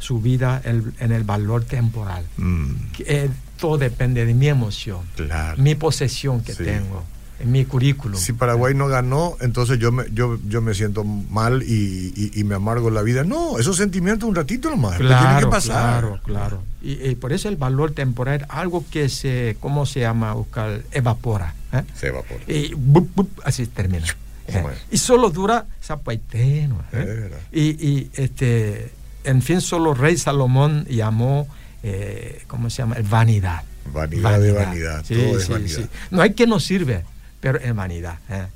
su 0.00 0.20
vida 0.20 0.60
el- 0.64 0.92
en 1.00 1.12
el 1.12 1.22
valor 1.24 1.64
temporal. 1.64 2.24
Mm, 2.36 2.72
Que, 2.96 3.04
eh, 3.06 3.30
todo 3.60 3.78
depende 3.78 4.24
de 4.24 4.34
mi 4.34 4.48
emoción, 4.48 5.00
claro. 5.16 5.60
mi 5.60 5.74
posesión 5.74 6.40
que 6.42 6.52
Sí. 6.52 6.64
tengo, 6.64 7.04
en 7.40 7.52
mi 7.52 7.64
currículum. 7.64 8.18
Si 8.18 8.32
Paraguay 8.32 8.74
no 8.74 8.88
ganó, 8.88 9.36
entonces 9.40 9.78
yo 9.78 9.92
me, 9.92 10.04
yo, 10.12 10.38
yo 10.48 10.60
me 10.60 10.74
siento 10.74 11.04
mal 11.04 11.62
y, 11.62 12.12
y- 12.16 12.32
y 12.40 12.44
me 12.44 12.56
amargo 12.56 12.90
la 12.90 13.02
vida. 13.02 13.22
No, 13.24 13.58
esos 13.58 13.76
sentimientos 13.76 14.28
un 14.28 14.34
ratito 14.34 14.70
nomás. 14.70 14.96
Claro, 14.96 15.26
tiene 15.26 15.40
que 15.40 15.46
pasar. 15.46 16.00
claro, 16.00 16.20
claro. 16.24 16.62
Y, 16.82 17.08
y 17.10 17.14
por 17.14 17.32
eso 17.32 17.48
el 17.48 17.56
valor 17.56 17.92
temporal, 17.92 18.44
algo 18.48 18.84
que 18.90 19.08
se, 19.08 19.56
¿cómo 19.60 19.86
se 19.86 20.00
llama, 20.00 20.34
Oscar? 20.34 20.82
Evapora. 20.92 21.54
¿eh? 21.72 21.82
Se 21.94 22.08
evapora. 22.08 22.40
Y 22.48 22.74
bup, 22.74 23.08
bup, 23.14 23.28
así 23.44 23.66
termina. 23.66 24.06
Eh. 24.48 24.64
Y 24.90 24.98
solo 24.98 25.30
dura 25.30 25.66
zapaiteno. 25.82 26.82
Verdad. 26.90 27.38
Y, 27.52 27.62
y, 27.86 28.10
este, 28.14 28.90
en 29.24 29.42
fin, 29.42 29.60
solo 29.60 29.92
Rey 29.94 30.16
Salomón 30.16 30.86
llamó, 30.88 31.46
eh, 31.82 32.42
¿cómo 32.46 32.70
se 32.70 32.78
llama? 32.82 32.96
Vanidad. 33.08 33.62
Vanidad 33.92 34.40
de 34.40 34.52
vanidad, 34.52 35.04
Sí, 35.06 35.14
todo 35.14 35.38
es 35.38 35.44
sí, 35.46 35.52
vanidad. 35.52 35.76
sí. 35.76 35.86
No 36.10 36.22
hay 36.22 36.32
que 36.34 36.46
nos 36.46 36.64
sirve, 36.64 37.04
pero 37.40 37.58
es 37.58 37.74
vanidad. 37.74 38.18
¿eh? 38.28 38.46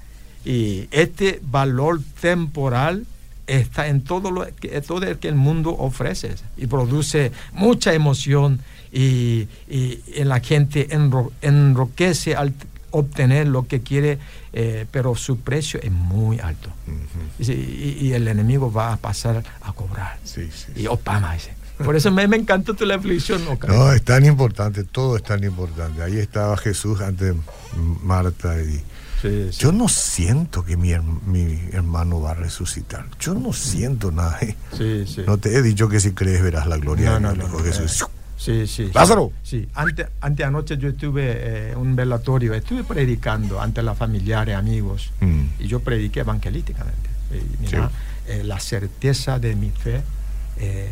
Y 0.44 0.88
este 0.90 1.40
valor 1.42 2.00
temporal 2.20 3.06
está 3.46 3.88
en 3.88 4.02
todo 4.02 4.30
lo 4.30 4.46
que, 4.56 4.80
todo 4.80 5.02
el 5.04 5.18
que 5.18 5.28
el 5.28 5.34
mundo 5.34 5.70
ofrece 5.76 6.34
y 6.56 6.66
produce 6.66 7.32
mucha 7.52 7.92
emoción 7.92 8.60
y, 8.92 9.48
y 9.68 10.00
en 10.14 10.28
la 10.28 10.40
gente 10.40 10.88
enro- 10.90 11.30
enroquece 11.42 12.34
al 12.36 12.54
obtener 12.90 13.46
lo 13.48 13.66
que 13.66 13.80
quiere, 13.80 14.18
eh, 14.52 14.84
pero 14.90 15.14
su 15.16 15.38
precio 15.40 15.80
es 15.82 15.90
muy 15.90 16.38
alto. 16.40 16.68
Y, 17.38 17.50
y- 17.52 17.96
y 18.00 18.12
el 18.12 18.28
enemigo 18.28 18.70
va 18.70 18.92
a 18.92 18.96
pasar 18.98 19.42
a 19.62 19.72
cobrar. 19.72 20.18
Sí, 20.24 20.48
sí. 20.52 20.72
Y 20.82 20.86
Obama 20.88 21.32
dice. 21.34 21.54
Por 21.82 21.96
eso 21.96 22.10
me, 22.10 22.26
me 22.28 22.36
encantó 22.36 22.74
tu 22.74 22.84
reflexión, 22.84 23.46
Oscar. 23.48 23.70
No, 23.70 23.92
es 23.92 24.02
tan 24.02 24.24
importante, 24.24 24.84
todo 24.84 25.16
es 25.16 25.22
tan 25.22 25.42
importante. 25.44 26.02
Ahí 26.02 26.18
estaba 26.18 26.56
Jesús 26.56 27.00
ante 27.00 27.34
Marta 28.02 28.60
y 28.60 28.82
Sí, 29.22 29.52
sí. 29.52 29.58
yo 29.60 29.70
no 29.70 29.88
siento 29.88 30.64
que 30.64 30.76
mi, 30.76 30.92
mi 31.26 31.56
hermano 31.72 32.20
va 32.20 32.32
a 32.32 32.34
resucitar. 32.34 33.06
Yo 33.20 33.34
no 33.34 33.52
siento 33.52 34.10
nada. 34.10 34.36
¿eh? 34.42 34.56
Sí. 35.06 35.22
No 35.26 35.38
te 35.38 35.54
he 35.56 35.62
dicho 35.62 35.88
que 35.88 36.00
si 36.00 36.10
crees 36.12 36.42
verás 36.42 36.66
la 36.66 36.76
gloria 36.76 37.20
No, 37.20 37.30
de 37.30 37.36
no, 37.36 37.48
no, 37.48 37.48
no, 37.48 37.58
Jesús. 37.64 38.04
Sí, 38.36 38.66
sí. 38.66 38.90
Lázaro. 38.92 39.30
Sí, 39.44 39.68
ante, 39.74 40.08
ante 40.20 40.42
anoche 40.42 40.76
yo 40.76 40.88
estuve 40.88 41.70
en 41.70 41.78
un 41.78 41.94
velatorio, 41.94 42.52
estuve 42.54 42.82
predicando 42.82 43.60
ante 43.60 43.80
los 43.84 43.96
familiares, 43.96 44.56
amigos, 44.56 45.12
Mm. 45.20 45.42
y 45.60 45.68
yo 45.68 45.78
prediqué 45.78 46.20
evangelísticamente. 46.20 47.08
Y 47.32 47.62
mira, 47.62 47.88
eh, 48.26 48.42
la 48.44 48.58
certeza 48.58 49.38
de 49.38 49.54
mi 49.54 49.70
fe 49.70 49.96
eh, 49.98 50.02
eh, 50.58 50.90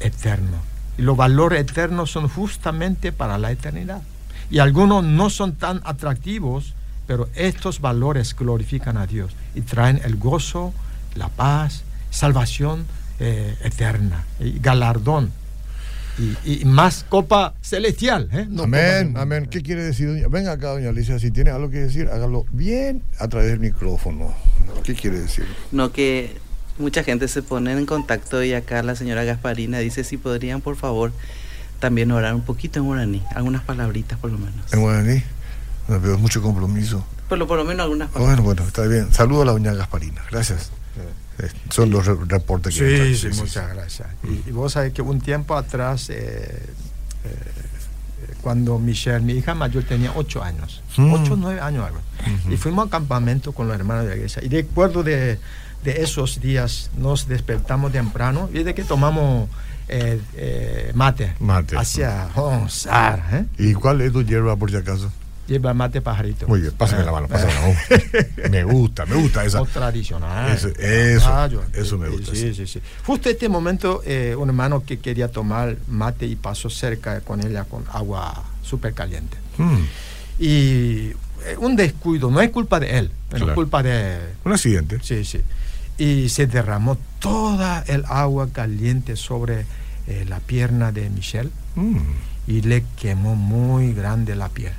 eterno. 0.00 0.56
Y 0.98 1.02
los 1.02 1.16
valores 1.16 1.60
eternos 1.60 2.10
son 2.10 2.28
justamente 2.28 3.12
para 3.12 3.38
la 3.38 3.50
eternidad. 3.50 4.02
Y 4.50 4.58
algunos 4.58 5.04
no 5.04 5.30
son 5.30 5.54
tan 5.54 5.80
atractivos, 5.84 6.74
pero 7.06 7.28
estos 7.34 7.80
valores 7.80 8.34
glorifican 8.36 8.96
a 8.96 9.06
Dios 9.06 9.32
y 9.54 9.62
traen 9.62 10.00
el 10.04 10.16
gozo, 10.16 10.72
la 11.14 11.28
paz, 11.28 11.84
salvación 12.10 12.86
eh, 13.18 13.56
eterna 13.62 14.24
y 14.40 14.58
galardón. 14.58 15.32
Y, 16.44 16.60
y 16.62 16.64
más 16.66 17.06
copa 17.08 17.54
celestial. 17.62 18.28
¿eh? 18.32 18.46
No 18.48 18.64
amén, 18.64 19.08
copa- 19.12 19.22
amén. 19.22 19.46
¿Qué 19.50 19.62
quiere 19.62 19.82
decir, 19.84 20.08
doña? 20.08 20.28
Venga 20.28 20.52
acá, 20.52 20.70
doña 20.70 20.90
Alicia, 20.90 21.18
si 21.18 21.30
tiene 21.30 21.50
algo 21.50 21.70
que 21.70 21.78
decir, 21.78 22.08
hágalo 22.12 22.44
bien 22.52 23.02
a 23.18 23.28
través 23.28 23.50
del 23.50 23.60
micrófono. 23.60 24.34
¿Qué 24.82 24.94
quiere 24.94 25.20
decir? 25.20 25.46
No, 25.72 25.92
que 25.92 26.36
mucha 26.78 27.04
gente 27.04 27.28
se 27.28 27.42
pone 27.42 27.72
en 27.72 27.86
contacto 27.86 28.42
y 28.42 28.52
acá 28.54 28.82
la 28.82 28.94
señora 28.96 29.24
Gasparina 29.24 29.78
dice 29.78 30.04
si 30.04 30.16
podrían 30.16 30.60
por 30.60 30.76
favor 30.76 31.12
también 31.78 32.10
orar 32.12 32.34
un 32.34 32.42
poquito 32.42 32.78
en 32.78 32.86
guaraní, 32.86 33.22
algunas 33.34 33.62
palabritas 33.62 34.18
por 34.18 34.30
lo 34.30 34.38
menos. 34.38 34.72
En 34.72 34.80
guaraní, 34.82 35.22
no 35.88 36.00
veo 36.00 36.18
mucho 36.18 36.42
compromiso. 36.42 37.04
Por 37.28 37.38
lo, 37.38 37.46
por 37.46 37.56
lo 37.58 37.64
menos 37.64 37.84
algunas 37.84 38.08
Ah, 38.08 38.12
palabras. 38.12 38.36
Bueno, 38.40 38.54
bueno, 38.62 38.68
está 38.68 38.82
bien. 38.86 39.12
Saludo 39.12 39.42
a 39.42 39.44
la 39.46 39.52
doña 39.52 39.72
Gasparina. 39.72 40.22
Gracias. 40.30 40.70
Eh, 41.38 41.48
Son 41.70 41.88
los 41.90 42.04
re- 42.04 42.16
reportes 42.26 42.76
que 42.76 43.14
Sí, 43.14 43.30
sí, 43.32 43.40
muchas 43.40 43.72
gracias. 43.74 44.08
Y, 44.24 44.48
y 44.48 44.52
vos 44.52 44.72
sabés 44.74 44.92
que 44.92 45.00
un 45.00 45.20
tiempo 45.22 45.56
atrás, 45.56 46.10
eh, 46.10 46.14
eh, 47.24 47.28
cuando 48.40 48.78
Michelle, 48.78 49.20
mi 49.20 49.34
hija 49.34 49.54
mayor, 49.54 49.84
tenía 49.84 50.12
ocho 50.14 50.42
años, 50.42 50.82
Mm. 50.96 51.12
ocho, 51.12 51.36
nueve 51.36 51.60
años 51.60 51.86
algo. 51.86 52.00
Y 52.50 52.56
fuimos 52.56 52.84
al 52.84 52.90
campamento 52.90 53.52
con 53.52 53.66
los 53.68 53.76
hermanos 53.76 54.04
de 54.04 54.10
la 54.10 54.16
iglesia. 54.16 54.42
Y 54.44 54.48
recuerdo 54.48 55.02
de, 55.02 55.38
de 55.84 56.02
esos 56.02 56.40
días, 56.40 56.90
nos 56.98 57.26
despertamos 57.28 57.92
temprano 57.92 58.48
y 58.52 58.62
de 58.62 58.74
que 58.74 58.84
tomamos 58.84 59.48
eh, 59.88 60.20
eh, 60.34 60.92
mate. 60.94 61.34
Mate. 61.40 61.76
Hacia 61.76 62.28
onzar, 62.36 63.24
¿eh? 63.32 63.44
¿Y 63.58 63.74
cuál 63.74 64.00
es 64.02 64.12
tu 64.12 64.22
hierba, 64.22 64.54
por 64.56 64.70
si 64.70 64.76
acaso? 64.76 65.10
Lleva 65.50 65.74
mate 65.74 66.00
pajarito. 66.00 66.46
Muy 66.46 66.60
bien, 66.60 66.72
pásame 66.78 67.04
la 67.04 67.10
mano, 67.10 67.26
pásame 67.26 67.52
la 67.52 67.60
mano. 67.60 67.74
Me 68.50 68.62
gusta, 68.62 69.04
me 69.04 69.16
gusta 69.16 69.44
esa. 69.44 69.60
O 69.60 69.66
tradicional. 69.66 70.48
Eso- 70.52 70.68
eso, 71.74 71.98
me 71.98 72.08
gusta, 72.08 72.34
Sí, 72.36 72.54
sí, 72.54 72.66
sí. 72.68 72.80
Justo 73.04 73.28
este 73.28 73.48
momento, 73.48 74.00
eh, 74.06 74.36
un 74.38 74.48
hermano 74.48 74.84
que 74.84 75.00
quería 75.00 75.26
tomar 75.28 75.76
mate 75.88 76.26
y 76.26 76.36
pasó 76.36 76.70
cerca 76.70 77.20
con 77.22 77.44
ella 77.44 77.64
con 77.64 77.82
agua 77.92 78.44
súper 78.62 78.94
caliente. 78.94 79.36
Mm, 79.58 79.82
Y 80.38 81.08
eh, 81.44 81.56
un 81.58 81.74
descuido, 81.76 82.30
no 82.30 82.40
es 82.40 82.50
culpa 82.50 82.78
de 82.78 82.98
él, 82.98 83.10
pero 83.28 83.38
Claro. 83.46 83.52
es 83.52 83.54
culpa 83.56 83.82
de... 83.82 84.18
un 84.44 84.52
accidente. 84.52 84.98
Sí, 85.02 85.24
sí. 85.24 85.40
Y 85.98 86.28
se 86.28 86.46
derramó 86.46 86.96
toda 87.18 87.82
el 87.88 88.04
agua 88.06 88.48
caliente 88.52 89.16
sobre 89.16 89.66
eh, 90.06 90.24
la 90.28 90.38
pierna 90.38 90.92
de 90.92 91.10
Michelle 91.10 91.50
Mm, 91.74 91.98
y 92.46 92.62
le 92.62 92.84
quemó 93.00 93.34
muy 93.36 93.92
grande 93.92 94.34
la 94.36 94.48
piel. 94.48 94.72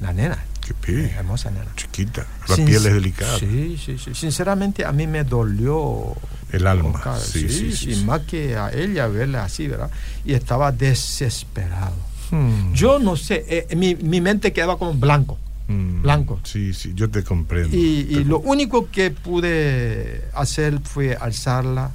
La 0.00 0.12
nena, 0.12 0.38
qué 0.66 0.74
pi, 0.74 0.92
hermosa 1.16 1.50
nena. 1.50 1.66
chiquita. 1.76 2.26
La 2.48 2.56
Sin- 2.56 2.66
piel 2.66 2.86
es 2.86 2.92
delicada. 2.94 3.38
Sí, 3.38 3.78
sí, 3.84 3.98
sí. 3.98 4.14
Sinceramente 4.14 4.84
a 4.84 4.92
mí 4.92 5.06
me 5.06 5.24
dolió. 5.24 6.14
El 6.52 6.66
alma. 6.66 6.90
Oscar. 6.90 7.18
Sí, 7.20 7.48
sí, 7.48 7.72
sí, 7.72 7.94
sí. 7.94 8.04
Más 8.04 8.22
que 8.22 8.56
a 8.56 8.70
ella 8.72 9.06
verla 9.06 9.44
así, 9.44 9.68
¿verdad? 9.68 9.90
Y 10.24 10.34
estaba 10.34 10.72
desesperado. 10.72 11.94
Mm, 12.32 12.72
Yo 12.74 12.98
no 12.98 13.16
sé, 13.16 13.44
eh, 13.48 13.76
mi, 13.76 13.94
mi 13.96 14.20
mente 14.20 14.52
quedaba 14.52 14.76
como 14.78 14.94
blanco. 14.94 15.38
mm, 15.68 16.02
blanco. 16.02 16.40
Sí, 16.44 16.72
sí, 16.74 16.92
yo 16.94 17.08
te 17.10 17.22
comprendo. 17.22 17.68
Y, 17.76 18.04
Te 18.04 18.12
y 18.20 18.24
lo 18.24 18.38
único 18.40 18.90
que 18.90 19.10
pude 19.12 20.24
hacer 20.34 20.80
fue 20.82 21.14
alzarla 21.16 21.90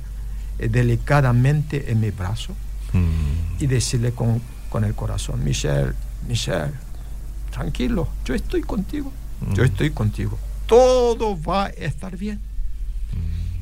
eh, 0.60 0.68
delicadamente 0.70 1.92
en 1.92 2.00
mi 2.00 2.12
brazo 2.12 2.54
Mm, 2.94 3.62
y 3.62 3.68
decirle 3.68 4.12
con, 4.14 4.42
con 4.70 4.86
el 4.86 4.94
corazón, 4.94 5.44
Michelle, 5.44 5.92
Michelle, 6.30 6.72
tranquilo, 7.56 8.10
yo 8.26 8.36
estoy 8.36 8.62
contigo, 8.62 9.12
yo 9.54 9.64
Mm. 9.64 9.66
estoy 9.66 9.90
contigo, 9.92 10.38
todo 10.68 11.42
va 11.42 11.66
a 11.66 11.70
estar 11.70 12.18
bien. 12.18 12.40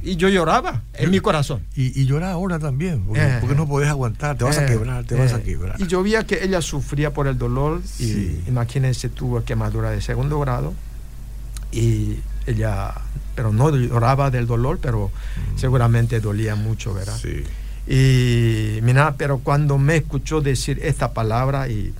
Y 0.05 0.15
yo 0.17 0.27
lloraba 0.27 0.81
en 0.95 1.05
Yo- 1.05 1.11
mi 1.11 1.19
corazón. 1.21 1.61
Y, 1.77 1.97
y 2.01 2.05
llora 2.05 2.31
ahora 2.31 2.57
también, 2.59 3.03
porque, 3.03 3.21
Eh. 3.21 3.37
porque 3.39 3.55
no 3.55 3.67
podés 3.67 3.87
aguantar, 3.89 4.35
te 4.37 4.43
vas 4.43 4.57
a 4.57 4.63
Eh, 4.65 4.67
quebrar, 4.67 5.05
te 5.05 5.15
vas 5.15 5.31
a 5.31 5.37
eh, 5.37 5.43
quebrar. 5.43 5.79
Y 5.79 5.87
yo 5.87 6.03
veía 6.03 6.25
que 6.25 6.43
ella 6.43 6.61
sufría 6.61 7.13
por 7.13 7.27
el 7.27 7.37
dolor 7.37 7.81
y 7.99 8.03
Sí. 8.03 8.43
imagínense 8.47 9.07
tuvo 9.09 9.43
quemadura 9.45 9.91
de 9.91 10.01
segundo 10.01 10.39
grado 10.41 10.73
y 11.71 12.17
ella, 12.47 12.95
pero 13.35 13.53
no 13.53 13.69
lloraba 13.73 14.29
del 14.31 14.45
dolor, 14.47 14.79
pero 14.81 15.09
seguramente 15.55 16.19
dolía 16.19 16.55
mucho, 16.55 16.93
¿verdad? 16.93 17.15
Mm. 17.15 17.21
Sí. 17.21 17.43
Y 17.85 18.81
mira, 18.81 19.15
pero 19.17 19.39
cuando 19.39 19.77
me 19.77 19.97
escuchó 19.97 20.41
decir 20.41 20.79
esta 20.83 21.13
palabra 21.13 21.69
y 21.69 21.93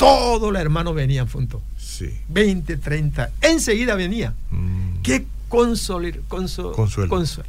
todos 0.00 0.52
los 0.52 0.60
hermanos 0.60 0.94
venían 0.94 1.28
juntos, 1.28 1.60
Sí. 1.78 2.10
20, 2.28 2.76
30, 2.78 3.30
enseguida 3.42 3.94
venía. 3.94 4.34
Mm. 4.50 5.02
Qué 5.02 5.26
consolir, 5.48 6.22
conso- 6.28 6.72
Consuelo. 6.72 7.08
consuelo. 7.10 7.48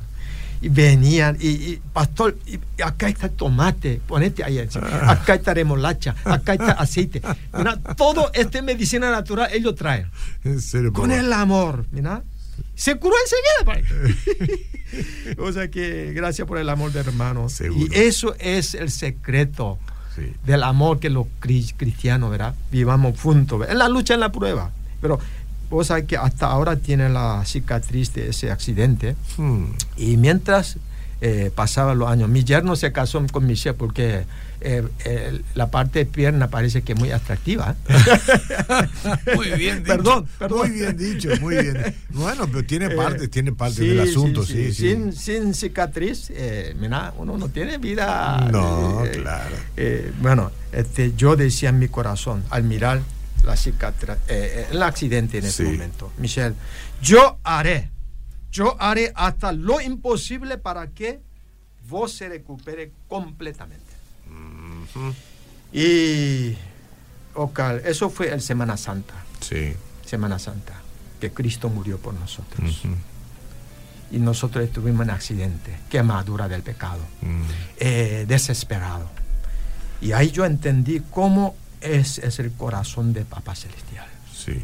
Y 0.64 0.70
venían, 0.70 1.38
y, 1.40 1.48
y, 1.50 1.82
pastor, 1.92 2.38
y 2.46 2.60
acá 2.84 3.10
está 3.10 3.30
tomate, 3.30 4.00
ponete 4.08 4.44
ahí. 4.44 4.60
Ah. 4.76 5.12
acá 5.12 5.34
está 5.36 5.54
remolacha, 5.56 6.16
acá 6.24 6.54
está 6.54 6.74
aceite. 6.74 7.22
Mira, 7.58 7.78
todo 7.98 8.30
este 8.34 8.62
medicina 8.62 9.10
natural 9.10 9.50
ellos 9.54 9.74
traen. 9.76 10.08
En 10.44 10.62
serio, 10.62 10.94
Con 10.94 11.12
el 11.12 11.34
amor, 11.34 11.86
mira. 11.92 12.22
Se 12.76 12.96
curó 12.98 13.16
enseguida. 13.24 13.84
padre. 13.84 15.36
o 15.40 15.52
sea 15.52 15.70
que 15.72 16.12
gracias 16.14 16.48
por 16.48 16.58
el 16.60 16.70
amor 16.70 16.92
de 16.92 17.00
hermano. 17.00 17.50
Seguro. 17.50 17.88
Y 17.92 17.98
eso 17.98 18.36
es 18.40 18.76
el 18.76 18.92
secreto 18.92 19.80
Sí. 20.16 20.34
del 20.46 20.64
amor 20.64 21.00
que 21.00 21.10
los 21.10 21.26
cri- 21.42 21.74
cristianos, 21.78 22.32
¿verdad? 22.32 22.54
Vivamos 22.72 23.20
juntos, 23.20 23.60
¿verdad? 23.60 23.74
en 23.74 23.80
la 23.80 23.88
lucha, 23.90 24.14
en 24.14 24.20
la 24.20 24.32
prueba. 24.32 24.72
Pero 25.00 25.20
vos 25.70 25.88
sabés 25.88 26.06
que 26.06 26.18
hasta 26.18 26.48
ahora 26.48 26.76
tiene 26.76 27.08
la 27.10 27.44
cicatriz 27.46 28.14
de 28.14 28.30
ese 28.30 28.52
accidente. 28.52 29.16
Mm. 29.38 29.66
Y 29.98 30.18
mientras 30.18 30.78
eh, 31.22 31.52
pasaban 31.54 32.00
los 32.00 32.10
años, 32.10 32.30
mi 32.30 32.44
yerno 32.44 32.76
se 32.76 32.92
casó 32.92 33.24
con 33.32 33.46
Michelle 33.46 33.76
porque 33.76 34.26
eh, 34.64 34.88
eh, 35.06 35.42
la 35.56 35.72
parte 35.72 36.00
de 36.00 36.06
pierna 36.06 36.48
parece 36.50 36.84
que 36.84 36.94
es 36.94 37.00
muy 37.00 37.12
atractiva. 37.12 37.76
¿eh? 37.90 39.36
Muy 39.36 39.50
bien 39.52 39.78
dicho. 39.78 39.88
Perdón, 39.88 40.28
perdón. 40.38 40.60
Muy 40.60 40.70
bien 40.70 40.98
dicho, 40.98 41.30
muy 41.40 41.58
bien. 41.58 41.96
Bueno, 42.10 42.48
pero 42.48 42.64
tiene 42.64 42.92
parte, 42.92 43.28
tiene 43.28 43.54
parte 43.54 43.78
sí, 43.78 43.88
del 43.88 44.02
asunto, 44.02 44.46
sí, 44.46 44.72
sí. 44.72 44.90
Sin, 44.90 45.14
sin 45.14 45.54
cicatriz, 45.56 46.32
mira, 46.80 47.14
uno 47.18 47.38
no 47.38 47.50
tiene 47.50 47.80
vida. 47.80 48.48
No, 48.52 49.04
claro. 49.12 49.56
bueno, 50.22 50.52
este, 50.72 51.14
yo 51.16 51.36
decía 51.36 51.70
en 51.70 51.80
mi 51.80 51.88
corazón, 51.88 52.44
al 52.52 52.64
mirar 52.64 53.02
la 53.44 53.56
cicatriz, 53.56 54.18
el 54.28 54.82
accidente 54.84 55.40
en 55.40 55.46
ese 55.46 55.64
momento, 55.64 56.12
Michelle, 56.18 56.56
yo 57.02 57.40
haré, 57.44 57.90
yo 58.52 58.76
haré 58.82 59.12
hasta 59.16 59.52
lo 59.52 59.80
imposible 59.82 60.58
para 60.58 60.88
que 60.88 61.20
vos 61.90 62.12
se 62.14 62.30
recupere 62.30 62.92
completamente. 63.08 63.92
Y, 65.74 66.56
Oscar, 67.34 67.82
eso 67.86 68.10
fue 68.10 68.30
el 68.34 68.42
Semana 68.42 68.78
Santa, 68.78 69.14
Sí. 69.40 69.74
Semana 70.06 70.38
Santa, 70.40 70.74
que 71.20 71.32
Cristo 71.32 71.70
murió 71.70 71.98
por 71.98 72.14
nosotros. 72.14 72.82
Y 74.12 74.18
nosotros 74.20 74.66
estuvimos 74.66 75.04
en 75.04 75.12
accidente, 75.12 75.78
quemadura 75.90 76.50
del 76.50 76.62
pecado, 76.64 77.00
Mm. 77.22 77.42
eh, 77.78 78.26
desesperado. 78.28 79.10
Y 80.02 80.12
ahí 80.12 80.32
yo 80.32 80.44
entendí 80.46 81.02
cómo 81.12 81.56
es, 81.80 82.18
es 82.18 82.40
el 82.40 82.52
corazón 82.52 83.14
de 83.14 83.24
Papá 83.24 83.56
Celestial. 83.56 84.08
Sí. 84.36 84.62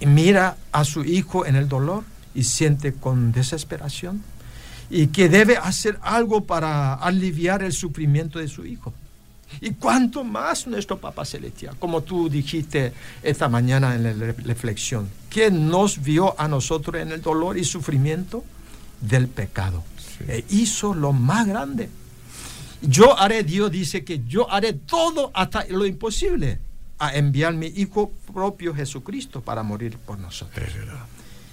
Y 0.00 0.06
mira 0.06 0.56
a 0.70 0.84
su 0.84 1.02
hijo 1.04 1.44
en 1.44 1.56
el 1.56 1.68
dolor 1.68 2.04
y 2.34 2.44
siente 2.44 2.92
con 2.92 3.32
desesperación 3.32 4.22
y 4.90 5.08
que 5.08 5.28
debe 5.28 5.56
hacer 5.56 5.98
algo 6.02 6.44
para 6.44 6.94
aliviar 6.94 7.62
el 7.62 7.72
sufrimiento 7.72 8.38
de 8.38 8.48
su 8.48 8.64
hijo. 8.64 8.92
Y 9.60 9.70
cuánto 9.72 10.24
más 10.24 10.66
nuestro 10.66 10.98
Papá 10.98 11.24
Celestial, 11.24 11.76
como 11.78 12.02
tú 12.02 12.28
dijiste 12.28 12.92
esta 13.22 13.48
mañana 13.48 13.94
en 13.94 14.02
la 14.02 14.12
re- 14.12 14.32
reflexión, 14.32 15.08
que 15.30 15.50
nos 15.50 16.02
vio 16.02 16.38
a 16.38 16.48
nosotros 16.48 17.00
en 17.00 17.12
el 17.12 17.22
dolor 17.22 17.56
y 17.56 17.64
sufrimiento 17.64 18.44
del 19.00 19.26
pecado. 19.28 19.84
Sí. 20.18 20.24
E 20.28 20.44
hizo 20.50 20.94
lo 20.94 21.12
más 21.12 21.46
grande. 21.46 21.88
Yo 22.82 23.18
haré, 23.18 23.42
Dios 23.42 23.70
dice 23.70 24.04
que 24.04 24.22
yo 24.26 24.50
haré 24.50 24.74
todo 24.74 25.30
hasta 25.34 25.64
lo 25.70 25.86
imposible 25.86 26.58
a 26.98 27.14
enviar 27.16 27.54
mi 27.54 27.68
Hijo 27.68 28.12
propio 28.32 28.74
Jesucristo 28.74 29.40
para 29.40 29.62
morir 29.62 29.96
por 29.98 30.18
nosotros. 30.18 30.66
Es 30.68 30.74
verdad. 30.74 31.06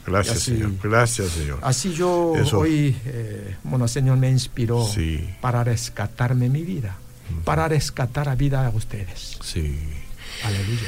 Gracias, 0.06 0.38
así- 0.38 0.52
Señor. 0.52 0.72
Gracias, 0.84 1.30
Señor. 1.32 1.60
Así 1.62 1.94
yo 1.94 2.34
Eso- 2.36 2.60
hoy, 2.60 2.96
eh, 3.06 3.56
bueno, 3.64 3.88
Señor 3.88 4.18
me 4.18 4.30
inspiró 4.30 4.86
Sí. 4.88 5.28
para 5.42 5.64
rescatarme 5.64 6.50
mi 6.50 6.62
vida, 6.64 6.98
para 7.44 7.68
rescatar 7.68 8.30
a 8.30 8.36
vida 8.36 8.66
a 8.66 8.70
ustedes. 8.70 9.38
Sí. 9.44 9.80
Aleluya. 10.44 10.88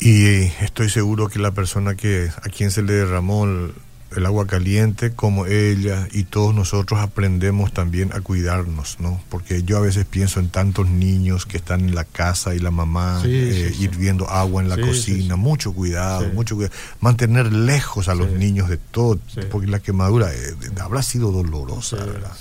Y 0.00 0.26
eh, 0.26 0.52
estoy 0.60 0.90
seguro 0.90 1.28
que 1.28 1.38
la 1.38 1.52
persona 1.52 1.94
que 1.94 2.28
a 2.36 2.48
quien 2.50 2.70
se 2.70 2.82
le 2.82 2.92
derramó 2.92 3.44
el, 3.46 3.72
el 4.16 4.26
agua 4.26 4.46
caliente 4.46 5.12
como 5.12 5.46
ella 5.46 6.08
y 6.12 6.24
todos 6.24 6.54
nosotros 6.54 7.00
aprendemos 7.00 7.72
también 7.72 8.12
a 8.12 8.20
cuidarnos, 8.20 8.98
¿no? 9.00 9.20
Porque 9.28 9.62
yo 9.62 9.78
a 9.78 9.80
veces 9.80 10.04
pienso 10.04 10.40
en 10.40 10.48
tantos 10.48 10.88
niños 10.88 11.46
que 11.46 11.56
están 11.56 11.80
en 11.88 11.94
la 11.94 12.04
casa 12.04 12.54
y 12.54 12.58
la 12.58 12.70
mamá 12.70 13.20
Sí, 13.22 13.28
eh, 13.34 13.68
sí, 13.70 13.74
sí. 13.74 13.82
hirviendo 13.84 14.28
agua 14.28 14.62
en 14.62 14.68
la 14.68 14.78
cocina, 14.78 15.36
mucho 15.36 15.72
cuidado, 15.72 16.28
mucho 16.32 16.54
cuidado, 16.56 16.74
mantener 17.00 17.52
lejos 17.52 18.08
a 18.08 18.14
los 18.14 18.30
niños 18.30 18.68
de 18.68 18.76
todo, 18.78 19.18
porque 19.50 19.66
la 19.66 19.80
quemadura 19.80 20.32
eh, 20.32 20.54
habrá 20.80 21.02
sido 21.02 21.30
dolorosa, 21.32 21.96
Sí, 21.98 22.02
¿verdad? 22.10 22.32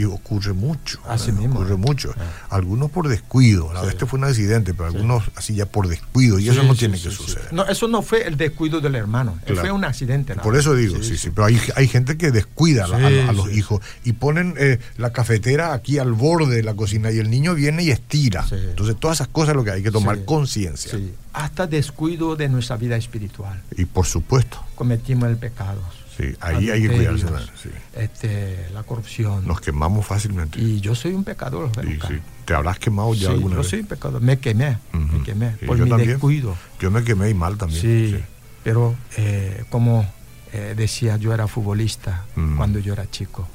Y 0.00 0.04
ocurre 0.04 0.54
mucho, 0.54 0.98
Así 1.06 1.26
¿verdad? 1.26 1.40
mismo. 1.40 1.54
ocurre 1.60 1.76
mucho. 1.76 2.14
Ah. 2.16 2.56
Algunos 2.56 2.90
por 2.90 3.06
descuido, 3.08 3.70
la 3.74 3.82
Sí. 3.82 3.88
este 3.88 4.06
fue 4.06 4.18
un 4.18 4.24
accidente, 4.24 4.72
pero 4.72 4.86
algunos 4.88 5.24
así 5.36 5.54
ya 5.54 5.66
por 5.66 5.88
descuido, 5.88 6.38
y 6.38 6.48
eso 6.48 6.62
no 6.62 6.74
tiene 6.74 6.98
que 6.98 7.10
suceder. 7.10 7.52
No, 7.52 7.66
eso 7.66 7.86
no 7.86 8.00
fue 8.00 8.26
el 8.26 8.36
descuido 8.38 8.80
del 8.80 8.94
hermano, 8.94 9.38
Claro. 9.44 9.60
fue 9.60 9.70
un 9.72 9.84
accidente. 9.84 10.34
Por 10.36 10.56
eso 10.56 10.74
digo, 10.74 11.02
sí, 11.02 11.18
sí, 11.18 11.28
pero 11.30 11.44
hay, 11.46 11.60
hay 11.76 11.86
gente 11.86 12.16
que 12.16 12.30
descuida 12.30 12.84
a, 12.86 13.32
los- 13.32 13.52
hijos 13.52 13.80
y 14.04 14.12
ponen 14.14 14.54
eh, 14.56 14.78
la 14.96 15.12
cafetera 15.12 15.74
aquí 15.74 15.98
al 15.98 16.12
borde 16.12 16.56
de 16.56 16.62
la 16.62 16.72
cocina 16.74 17.10
y 17.10 17.18
el 17.18 17.28
niño 17.28 17.54
viene 17.54 17.82
y 17.82 17.90
estira. 17.90 18.46
Entonces 18.50 18.96
todas 18.98 19.18
esas 19.18 19.28
cosas 19.28 19.50
es 19.50 19.56
lo 19.56 19.64
que 19.64 19.72
hay 19.72 19.82
que 19.82 19.90
tomar 19.90 20.24
conciencia. 20.24 20.92
Sí, 20.92 21.12
hasta 21.34 21.66
descuido 21.66 22.36
de 22.36 22.48
nuestra 22.48 22.76
vida 22.76 22.96
espiritual. 22.96 23.60
Y 23.76 23.84
por 23.84 24.06
supuesto, 24.06 24.64
Cometimos 24.76 25.28
el 25.28 25.36
pecado. 25.36 25.82
Sí, 26.20 26.36
ahí 26.40 26.70
hay 26.70 26.82
que 26.82 26.88
cuidarse. 26.88 27.30
más, 27.30 27.50
sí. 27.62 27.70
este, 27.94 28.66
la 28.72 28.82
corrupción. 28.82 29.46
Nos 29.46 29.60
quemamos 29.60 30.06
fácilmente. 30.06 30.60
Y 30.60 30.80
yo 30.80 30.94
soy 30.94 31.12
un 31.14 31.24
pecador. 31.24 31.70
Sí. 32.08 32.20
¿Te 32.44 32.54
habrás 32.54 32.78
quemado 32.78 33.14
ya 33.14 33.30
alguna 33.30 33.54
yo 33.56 33.60
vez? 33.62 33.70
soy 33.70 33.80
un 33.80 33.86
pecador. 33.86 34.20
Me 34.20 34.38
quemé, 34.38 34.78
me 34.92 35.22
quemé 35.22 35.50
por 35.66 35.76
yo 35.76 35.84
mi 35.84 35.90
también. 35.90 36.10
descuido. 36.10 36.56
Yo 36.80 36.90
me 36.90 37.02
quemé 37.04 37.30
y 37.30 37.34
mal 37.34 37.56
también. 37.56 37.80
Sí, 37.80 38.16
sí. 38.16 38.24
pero 38.64 38.94
eh, 39.16 39.64
como 39.70 40.04
eh, 40.52 40.74
decía, 40.76 41.16
yo 41.16 41.32
era 41.32 41.46
futbolista 41.46 42.24
cuando 42.56 42.78
yo 42.80 42.92
era 42.92 43.08
chico. 43.10 43.46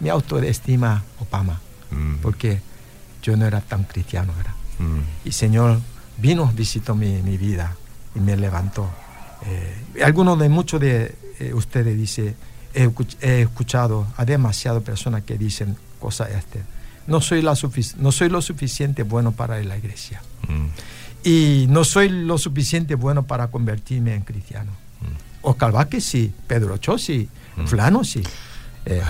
Mi 0.00 0.08
autoestima, 0.10 1.02
Obama, 1.20 1.60
Mm, 1.90 2.16
porque 2.20 2.60
yo 3.22 3.36
no 3.36 3.46
era 3.46 3.60
tan 3.60 3.84
cristiano. 3.84 4.32
¿verdad? 4.36 4.54
mm, 4.80 5.28
Y 5.28 5.32
Señor 5.32 5.80
vino, 6.18 6.52
visitó 6.54 6.94
mi, 6.96 7.22
mi 7.22 7.36
vida 7.38 7.76
y 8.14 8.18
me 8.20 8.36
levantó. 8.36 8.90
Eh, 9.46 10.02
algunos 10.04 10.36
de 10.38 10.48
muchos 10.48 10.80
de 10.80 11.14
eh, 11.40 11.52
ustedes 11.54 11.96
dice, 11.96 12.34
he, 12.74 12.86
escuch- 12.88 13.16
he 13.20 13.42
escuchado 13.42 14.06
a 14.16 14.24
demasiadas 14.24 14.82
personas 14.82 15.22
que 15.22 15.36
dicen 15.38 15.76
cosas 16.00 16.30
este. 16.30 16.62
No 17.06 17.20
soy, 17.20 17.40
la 17.42 17.54
no 17.98 18.12
soy 18.12 18.28
lo 18.28 18.42
suficiente 18.42 19.02
bueno 19.04 19.32
para 19.32 19.62
la 19.62 19.76
iglesia. 19.76 20.22
mm. 20.48 20.66
Y 21.28 21.66
no 21.68 21.82
soy 21.84 22.08
lo 22.08 22.38
suficiente 22.38 22.94
bueno 22.94 23.24
para 23.24 23.48
convertirme 23.48 24.14
en 24.14 24.22
cristiano. 24.22 24.70
Oscar 25.42 25.72
Vázquez 25.72 26.04
sí, 26.04 26.32
Pedro 26.46 26.76
Cho 26.78 26.98
sí, 26.98 27.28
Mm. 27.56 27.66
Fulano 27.66 28.04
sí. 28.04 28.22
Eh, 28.88 29.02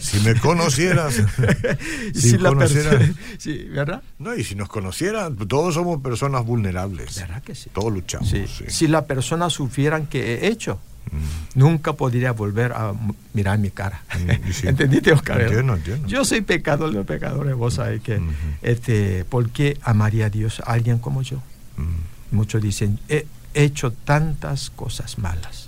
Si 0.00 0.20
me 0.20 0.34
conocieras, 0.36 1.14
si 2.14 2.20
si 2.30 2.38
la 2.38 2.50
conocieras- 2.50 3.10
sí, 3.38 3.64
¿verdad? 3.70 4.02
no, 4.18 4.34
y 4.34 4.44
si 4.44 4.54
nos 4.54 4.68
conocieran, 4.68 5.36
todos 5.36 5.74
somos 5.74 6.00
personas 6.00 6.44
vulnerables. 6.46 7.16
¿Verdad 7.20 7.42
que 7.42 7.54
sí? 7.54 7.70
Todos 7.72 7.92
luchamos. 7.92 8.28
Sí. 8.28 8.46
sí. 8.46 8.64
Si 8.68 8.86
las 8.88 9.04
personas 9.04 9.52
supieran 9.52 10.06
que 10.06 10.34
he 10.34 10.46
hecho, 10.48 10.78
Mm. 11.10 11.58
nunca 11.60 11.94
podría 11.94 12.32
volver 12.32 12.72
a 12.72 12.92
mirar 13.32 13.58
mi 13.58 13.70
cara. 13.70 14.02
Mm. 14.14 14.30
¿Entendiste, 14.68 15.10
Oscar? 15.12 15.40
Entiendo, 15.40 15.74
entiendo. 15.74 16.06
Yo 16.06 16.22
soy 16.22 16.42
pecador 16.42 16.92
de 16.92 17.02
pecadores, 17.02 17.54
vos 17.54 17.74
sabés 17.74 18.02
que, 18.02 18.16
Ujú. 18.18 18.26
este, 18.60 19.24
¿por 19.24 19.48
qué 19.48 19.78
amaría 19.82 20.26
a 20.26 20.30
Dios 20.30 20.60
a 20.60 20.72
alguien 20.72 20.98
como 20.98 21.22
yo? 21.22 21.38
Mm, 21.78 22.36
Muchos 22.36 22.60
dicen, 22.60 22.98
he 23.08 23.24
hecho 23.54 23.90
tantas 23.90 24.68
cosas 24.68 25.16
malas 25.18 25.67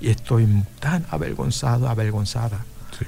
y 0.00 0.08
estoy 0.10 0.46
tan 0.80 1.04
avergonzado, 1.10 1.88
avergonzada, 1.88 2.64
sí. 2.98 3.04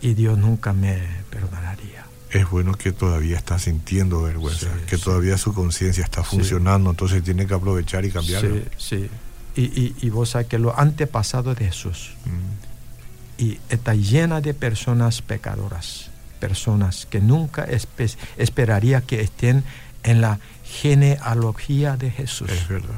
y 0.00 0.14
Dios 0.14 0.38
nunca 0.38 0.72
me 0.72 0.98
perdonaría. 1.30 2.04
Es 2.30 2.48
bueno 2.50 2.74
que 2.74 2.92
todavía 2.92 3.36
está 3.38 3.58
sintiendo 3.58 4.22
vergüenza, 4.22 4.66
Sí, 4.66 4.84
que 4.86 4.96
sí. 4.98 5.02
todavía 5.02 5.38
su 5.38 5.54
conciencia 5.54 6.04
está 6.04 6.22
funcionando, 6.22 6.90
entonces 6.90 7.22
tiene 7.22 7.46
que 7.46 7.54
aprovechar 7.54 8.04
y 8.04 8.10
cambiarlo. 8.10 8.56
Sí, 8.76 9.08
sí. 9.08 9.10
Y, 9.56 9.62
y, 9.80 9.96
y 10.02 10.10
vos 10.10 10.30
sabés 10.30 10.46
que 10.46 10.58
lo 10.58 10.78
antepasado 10.78 11.54
de 11.54 11.64
Jesús 11.66 12.10
Mm, 12.26 13.42
y 13.42 13.58
está 13.70 13.94
llena 13.94 14.40
de 14.40 14.52
personas 14.52 15.22
pecadoras, 15.22 16.10
personas 16.38 17.06
que 17.06 17.20
nunca 17.20 17.66
espe- 17.66 18.16
esperaría 18.36 19.00
que 19.00 19.20
estén 19.22 19.64
en 20.02 20.20
la 20.20 20.38
genealogía 20.64 21.96
de 21.96 22.10
Jesús. 22.10 22.50
es 22.50 22.68
verdad. 22.68 22.94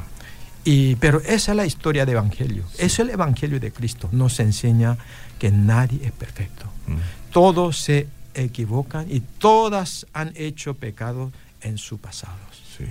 Y, 0.65 0.97
pero 0.97 1.21
esa 1.21 1.53
es 1.53 1.57
la 1.57 1.65
historia 1.67 2.05
del 2.05 2.17
Evangelio, 2.17 2.65
ese 2.75 2.85
es 2.87 2.99
el 3.01 3.11
Evangelio 3.11 3.59
de 3.61 3.73
Cristo, 3.73 4.09
nos 4.13 4.39
enseña 4.41 4.99
que 5.39 5.51
nadie 5.51 6.01
es 6.05 6.13
perfecto, 6.13 6.67
Mm, 6.87 6.97
todos 7.33 7.79
se 7.79 8.09
equivocan 8.35 9.07
y 9.11 9.21
todas 9.21 10.07
han 10.13 10.33
hecho 10.35 10.75
pecado 10.75 11.31
en 11.63 11.79
su 11.79 11.99
pasado. 11.99 12.37
sí. 12.77 12.85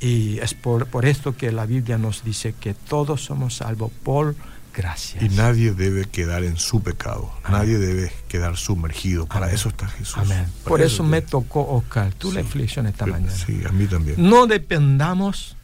Y 0.00 0.38
es 0.40 0.52
por, 0.54 0.86
por 0.86 1.06
esto 1.06 1.34
que 1.36 1.50
la 1.52 1.64
Biblia 1.66 1.96
nos 1.96 2.24
dice 2.24 2.54
que 2.60 2.74
todos 2.74 3.24
somos 3.24 3.56
salvos 3.56 3.90
por 4.02 4.34
gracia. 4.74 5.22
Y 5.24 5.28
nadie 5.30 5.72
debe 5.72 6.04
quedar 6.04 6.44
en 6.44 6.56
su 6.58 6.82
pecado, 6.82 7.30
Amén. 7.44 7.60
nadie 7.60 7.78
debe 7.78 8.12
quedar 8.28 8.56
sumergido. 8.58 9.26
Para 9.26 9.46
Amén. 9.46 9.54
eso 9.54 9.68
está 9.70 9.86
Jesús. 9.88 10.18
Amén. 10.18 10.46
Por 10.64 10.82
eso 10.82 11.04
me 11.04 11.22
tocó, 11.22 11.66
Oscar, 11.70 12.12
tu 12.14 12.30
Sí. 12.30 12.36
reflexión 12.36 12.86
esta 12.86 13.06
mañana. 13.06 13.32
Sí, 13.32 13.62
a 13.66 13.72
mí 13.72 13.86
también. 13.86 14.16
No 14.18 14.46
dependamos 14.46 15.56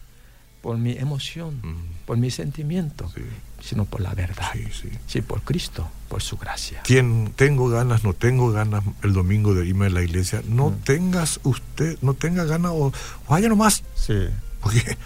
por 0.61 0.77
mi 0.79 0.93
emoción, 0.93 1.61
Mm, 1.63 2.05
por 2.07 2.17
mi 2.19 2.31
sentimiento, 2.31 3.11
sí, 3.15 3.23
sino 3.63 3.85
por 3.87 4.01
la 4.01 4.15
verdad. 4.15 4.51
sí, 4.53 4.65
sí. 4.73 4.89
Sí, 5.07 5.23
por 5.23 5.43
Cristo, 5.43 5.89
por 6.09 6.23
su 6.23 6.37
gracia. 6.37 6.83
Tien- 6.83 7.33
tengo 7.35 7.69
ganas, 7.69 8.05
no 8.05 8.13
tengo 8.15 8.51
ganas 8.53 8.83
el 9.03 9.13
domingo 9.13 9.55
de 9.55 9.67
irme 9.67 9.87
a 9.87 9.91
la 9.91 10.03
iglesia. 10.03 10.43
No 10.49 10.71
Mm. 10.71 10.77
tengas 10.85 11.41
usted, 11.45 11.97
no 12.03 12.15
tenga 12.15 12.45
ganas 12.45 12.73
o 12.75 12.93
vaya 13.29 13.49
nomás. 13.49 13.83
Sí, 13.95 14.15
Porque 14.61 14.97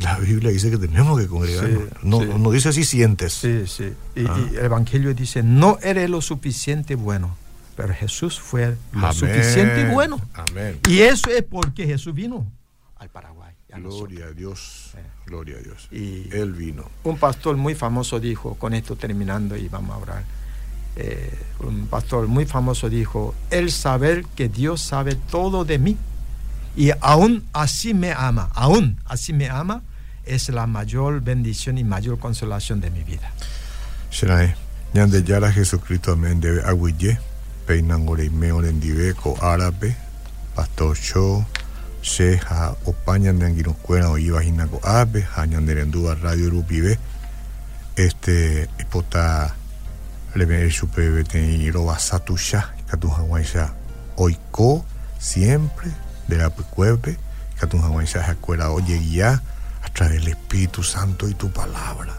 la 0.00 0.18
Biblia 0.18 0.50
dice 0.50 0.70
que 0.72 0.76
tenemos 0.78 1.20
que 1.20 1.28
congregarnos. 1.28 1.82
Sí, 1.84 1.88
no, 2.02 2.20
sí. 2.20 2.26
no 2.38 2.50
dice 2.50 2.72
si 2.72 2.82
sientes. 2.84 3.32
sí, 3.34 3.64
sí. 3.68 3.92
Y, 4.16 4.26
Ah. 4.26 4.36
y 4.52 4.56
el 4.56 4.64
Evangelio 4.64 5.14
dice, 5.14 5.44
no 5.44 5.78
eres 5.82 6.10
lo 6.10 6.20
suficiente 6.20 6.96
bueno, 6.96 7.36
pero 7.76 7.94
Jesús 7.94 8.40
fue 8.40 8.76
lo 8.92 9.06
Amén. 9.06 9.12
suficiente 9.14 9.88
bueno. 9.92 10.20
Amén. 10.34 10.80
Y 10.88 10.98
eso 11.02 11.30
es 11.30 11.44
porque 11.44 11.86
Jesús 11.86 12.12
vino 12.14 12.44
al 12.96 13.08
Paraguay. 13.10 13.52
A 13.72 13.78
nosotros. 13.78 14.08
Gloria 14.10 14.26
a 14.26 14.30
Dios. 14.32 14.90
Eh. 14.96 15.02
Gloria 15.26 15.56
a 15.58 15.60
Dios. 15.60 15.88
Y- 15.90 16.28
Él 16.32 16.52
vino. 16.52 16.84
Un 17.04 17.18
pastor 17.18 17.56
muy 17.56 17.74
famoso 17.74 18.18
dijo, 18.20 18.54
con 18.54 18.74
esto 18.74 18.96
terminando 18.96 19.56
y 19.56 19.68
vamos 19.68 19.96
a 19.96 19.98
orar, 19.98 20.24
eh, 20.96 21.32
un 21.60 21.86
pastor 21.86 22.26
muy 22.26 22.46
famoso 22.46 22.88
dijo, 22.88 23.34
el 23.50 23.70
saber 23.70 24.24
que 24.36 24.48
Dios 24.48 24.80
sabe 24.82 25.14
todo 25.14 25.64
de 25.64 25.78
mí 25.78 25.96
y 26.76 26.90
aún 27.00 27.44
así 27.52 27.94
me 27.94 28.12
ama, 28.12 28.50
aún 28.54 28.98
así 29.04 29.32
me 29.32 29.48
ama, 29.48 29.82
es 30.24 30.48
la 30.48 30.66
mayor 30.66 31.20
bendición 31.22 31.78
y 31.78 31.84
mayor 31.84 32.18
consolación 32.18 32.80
de 32.80 32.90
mi 32.90 33.02
vida. 33.02 33.32
Shirae. 34.10 34.54
Ñande 34.94 35.22
yara 35.22 35.52
Jesucristo 35.52 36.12
amén 36.12 36.40
debe 36.40 36.62
aguille. 36.62 37.18
Peinan 37.66 38.08
ore 38.08 38.30
me 38.30 38.52
orendive 38.52 39.12
ko 39.14 39.36
árabe. 39.42 39.94
Pastor 40.54 40.96
Cho. 40.96 41.44
Se 42.02 42.40
ha 42.48 42.74
opañan 42.84 43.38
de 43.38 43.46
anguino 43.46 43.74
cuera 43.74 44.10
o 44.10 44.18
iba 44.18 44.40
ko 44.70 44.80
abe. 44.82 45.26
Hañan 45.36 45.66
de 45.66 45.74
rendúa 45.74 46.14
radio 46.14 46.50
rupive. 46.50 46.98
Este 47.96 48.68
ipota 48.78 49.54
lebe 50.34 50.70
supe 50.70 51.08
bete 51.10 51.40
y 51.40 51.70
roba 51.70 51.98
satusha. 51.98 52.74
Katu 52.86 53.10
hawaisha 53.10 53.74
oiko 54.16 54.84
siempre 55.18 55.90
de 56.28 56.38
la 56.38 56.50
cueve. 56.50 57.16
Katu 57.58 57.78
hawaisha 57.78 58.24
hakuera 58.24 58.70
oye 58.70 58.98
guía 58.98 59.42
a 59.82 59.88
través 59.90 60.20
del 60.20 60.28
Espíritu 60.28 60.82
Santo 60.82 61.28
y 61.28 61.34
tu 61.34 61.50
palabra. 61.50 62.14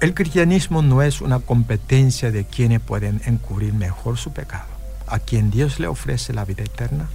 El 0.00 0.12
cristianismo 0.12 0.82
no 0.82 1.02
es 1.02 1.20
una 1.20 1.38
competencia 1.38 2.30
de 2.30 2.44
quienes 2.44 2.80
pueden 2.80 3.22
encubrir 3.24 3.72
mejor 3.72 4.18
su 4.18 4.32
pecado. 4.32 4.66
A 5.06 5.18
quien 5.18 5.50
Dios 5.50 5.80
le 5.80 5.86
ofrece 5.86 6.32
la 6.32 6.44
vida 6.44 6.62
eterna, 6.62 7.08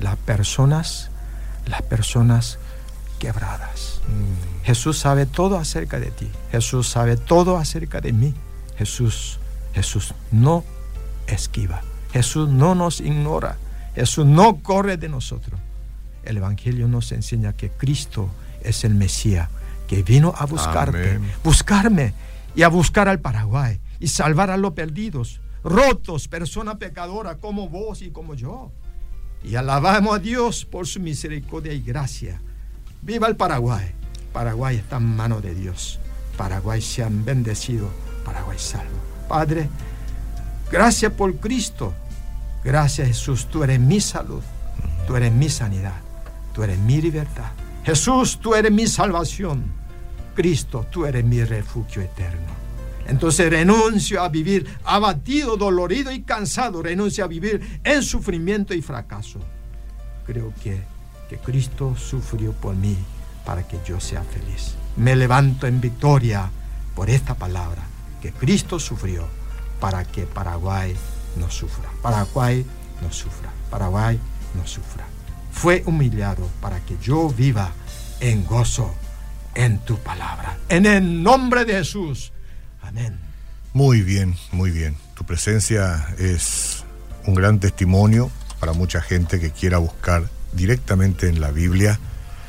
las 0.00 0.16
personas, 0.16 1.10
las 1.66 1.82
personas 1.82 2.58
quebradas. 3.18 4.00
Jesús 4.64 4.98
sabe 4.98 5.26
todo 5.26 5.56
acerca 5.58 5.98
de 5.98 6.10
ti. 6.10 6.30
Jesús 6.50 6.88
sabe 6.88 7.16
todo 7.16 7.56
acerca 7.56 8.00
de 8.00 8.12
mí. 8.12 8.34
Jesús, 8.76 9.38
Jesús 9.72 10.14
no 10.30 10.64
esquiva. 11.26 11.82
Jesús 12.12 12.48
no 12.48 12.74
nos 12.74 13.00
ignora. 13.00 13.56
Jesús 13.94 14.26
no 14.26 14.56
corre 14.62 14.96
de 14.96 15.08
nosotros. 15.08 15.60
El 16.24 16.38
Evangelio 16.38 16.88
nos 16.88 17.12
enseña 17.12 17.52
que 17.52 17.70
Cristo 17.70 18.28
es 18.62 18.84
el 18.84 18.94
Mesías 18.94 19.48
que 19.86 20.02
vino 20.02 20.32
a 20.36 20.46
buscarte, 20.46 21.16
Amén. 21.16 21.30
buscarme 21.42 22.14
y 22.54 22.62
a 22.62 22.68
buscar 22.68 23.08
al 23.08 23.20
Paraguay 23.20 23.80
y 24.00 24.08
salvar 24.08 24.50
a 24.50 24.56
los 24.56 24.72
perdidos, 24.72 25.40
rotos, 25.62 26.28
personas 26.28 26.76
pecadoras 26.76 27.36
como 27.36 27.68
vos 27.68 28.02
y 28.02 28.10
como 28.10 28.34
yo. 28.34 28.72
Y 29.44 29.56
alabamos 29.56 30.16
a 30.16 30.18
Dios 30.18 30.64
por 30.64 30.86
su 30.86 31.00
misericordia 31.00 31.72
y 31.72 31.82
gracia. 31.82 32.40
Viva 33.02 33.28
el 33.28 33.36
Paraguay. 33.36 33.92
Paraguay 34.32 34.76
está 34.76 34.96
en 34.96 35.14
manos 35.14 35.42
de 35.42 35.54
Dios. 35.54 36.00
Paraguay 36.36 36.80
se 36.80 37.04
han 37.04 37.24
bendecido 37.24 37.88
Paraguay 38.24 38.58
salvo. 38.58 38.96
Padre, 39.28 39.68
gracias 40.70 41.12
por 41.12 41.36
Cristo. 41.36 41.94
Gracias 42.64 43.08
Jesús, 43.08 43.46
tú 43.50 43.62
eres 43.62 43.78
mi 43.78 44.00
salud, 44.00 44.42
tú 45.06 45.16
eres 45.16 45.30
mi 45.30 45.50
sanidad, 45.50 46.00
tú 46.54 46.62
eres 46.62 46.78
mi 46.78 47.00
libertad. 47.00 47.52
Jesús, 47.84 48.38
tú 48.40 48.54
eres 48.54 48.72
mi 48.72 48.86
salvación. 48.86 49.64
Cristo, 50.34 50.86
tú 50.90 51.04
eres 51.04 51.24
mi 51.24 51.44
refugio 51.44 52.00
eterno. 52.00 52.63
Entonces 53.06 53.50
renuncio 53.50 54.22
a 54.22 54.28
vivir 54.28 54.66
abatido, 54.84 55.56
dolorido 55.56 56.10
y 56.10 56.22
cansado. 56.22 56.82
Renuncio 56.82 57.24
a 57.24 57.28
vivir 57.28 57.80
en 57.84 58.02
sufrimiento 58.02 58.74
y 58.74 58.82
fracaso. 58.82 59.40
Creo 60.26 60.52
que, 60.62 60.82
que 61.28 61.38
Cristo 61.38 61.94
sufrió 61.96 62.52
por 62.52 62.74
mí 62.74 62.96
para 63.44 63.66
que 63.66 63.78
yo 63.86 64.00
sea 64.00 64.22
feliz. 64.22 64.74
Me 64.96 65.16
levanto 65.16 65.66
en 65.66 65.80
victoria 65.80 66.50
por 66.94 67.10
esta 67.10 67.34
palabra, 67.34 67.82
que 68.22 68.32
Cristo 68.32 68.78
sufrió 68.78 69.26
para 69.80 70.04
que 70.04 70.22
Paraguay 70.22 70.94
no 71.36 71.50
sufra. 71.50 71.90
Paraguay 72.00 72.64
no 73.02 73.12
sufra. 73.12 73.52
Paraguay 73.70 74.18
no 74.54 74.66
sufra. 74.66 75.04
Fue 75.52 75.82
humillado 75.86 76.48
para 76.60 76.80
que 76.80 76.96
yo 77.02 77.28
viva 77.28 77.70
en 78.20 78.44
gozo 78.46 78.94
en 79.54 79.78
tu 79.80 79.98
palabra. 79.98 80.58
En 80.68 80.86
el 80.86 81.22
nombre 81.22 81.64
de 81.64 81.74
Jesús. 81.74 82.33
Muy 83.72 84.02
bien, 84.02 84.36
muy 84.52 84.70
bien. 84.70 84.96
Tu 85.14 85.24
presencia 85.24 86.06
es 86.18 86.84
un 87.26 87.34
gran 87.34 87.58
testimonio 87.60 88.30
para 88.60 88.72
mucha 88.72 89.00
gente 89.00 89.40
que 89.40 89.50
quiera 89.50 89.78
buscar 89.78 90.28
directamente 90.52 91.28
en 91.28 91.40
la 91.40 91.50
Biblia 91.50 91.98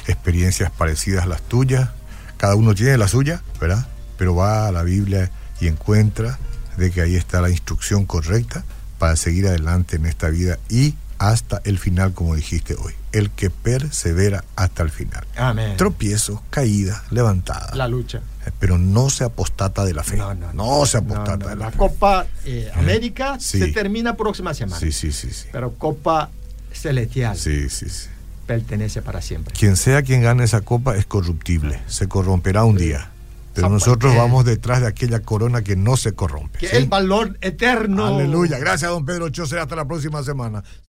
experiencias 0.07 0.71
parecidas 0.71 1.23
a 1.23 1.27
las 1.27 1.41
tuyas. 1.41 1.89
Cada 2.37 2.55
uno 2.55 2.75
tiene 2.75 2.97
la 2.97 3.07
suya, 3.07 3.41
¿verdad? 3.59 3.87
Pero 4.17 4.35
va 4.35 4.67
a 4.67 4.71
la 4.71 4.83
Biblia 4.83 5.31
y 5.59 5.67
encuentra 5.67 6.37
de 6.77 6.91
que 6.91 7.01
ahí 7.01 7.15
está 7.15 7.41
la 7.41 7.49
instrucción 7.49 8.05
correcta 8.05 8.63
para 8.99 9.15
seguir 9.15 9.47
adelante 9.47 9.95
en 9.95 10.05
esta 10.05 10.29
vida 10.29 10.59
y 10.69 10.95
hasta 11.17 11.61
el 11.63 11.79
final, 11.79 12.13
como 12.13 12.35
dijiste 12.35 12.75
hoy. 12.75 12.93
El 13.17 13.29
que 13.31 13.49
persevera 13.49 14.43
hasta 14.55 14.83
el 14.83 14.89
final. 14.89 15.25
Amén. 15.37 15.77
Tropiezos, 15.77 16.41
caídas, 16.49 17.01
levantadas. 17.11 17.75
La 17.75 17.87
lucha. 17.87 18.21
Pero 18.59 18.77
no 18.77 19.09
se 19.09 19.23
apostata 19.23 19.85
de 19.85 19.93
la 19.93 20.03
fe. 20.03 20.17
No, 20.17 20.33
no, 20.33 20.51
no 20.53 20.85
se 20.85 20.97
apostata 20.97 21.37
No, 21.37 21.43
no. 21.45 21.47
de 21.49 21.55
la, 21.55 21.65
La 21.65 21.71
fe. 21.71 21.77
Copa 21.77 22.25
eh, 22.45 22.71
América 22.75 23.37
Sí. 23.39 23.59
se 23.59 23.67
termina 23.69 24.15
próxima 24.17 24.53
semana. 24.53 24.79
Sí, 24.79 24.91
sí, 24.91 25.11
sí, 25.11 25.29
sí. 25.31 25.47
Pero 25.51 25.73
Copa 25.75 26.29
Celestial 26.73 27.37
Sí, 27.37 27.69
sí, 27.69 27.89
sí. 27.89 28.07
pertenece 28.45 29.01
para 29.01 29.21
siempre. 29.21 29.53
Quien 29.57 29.75
sea 29.77 30.01
quien 30.03 30.21
gane 30.21 30.43
esa 30.43 30.61
copa 30.61 30.95
es 30.97 31.05
corruptible, 31.05 31.79
se 31.87 32.07
corromperá 32.07 32.63
un 32.65 32.75
día. 32.77 33.09
Pero 33.53 33.69
nosotros 33.69 34.13
vamos 34.17 34.43
detrás 34.43 34.81
de 34.81 34.87
aquella 34.87 35.21
corona 35.21 35.61
que 35.61 35.77
no 35.77 35.95
se 35.95 36.11
corrompe. 36.11 36.59
Que 36.59 36.67
¿sí? 36.67 36.75
el 36.75 36.87
valor 36.87 37.37
eterno. 37.39 38.05
Aleluya. 38.07 38.59
Gracias, 38.59 38.91
don 38.91 39.05
Pedro 39.05 39.29
Choce. 39.29 39.57
Hasta 39.57 39.77
la 39.77 39.85
próxima 39.85 40.21
semana. 40.23 40.61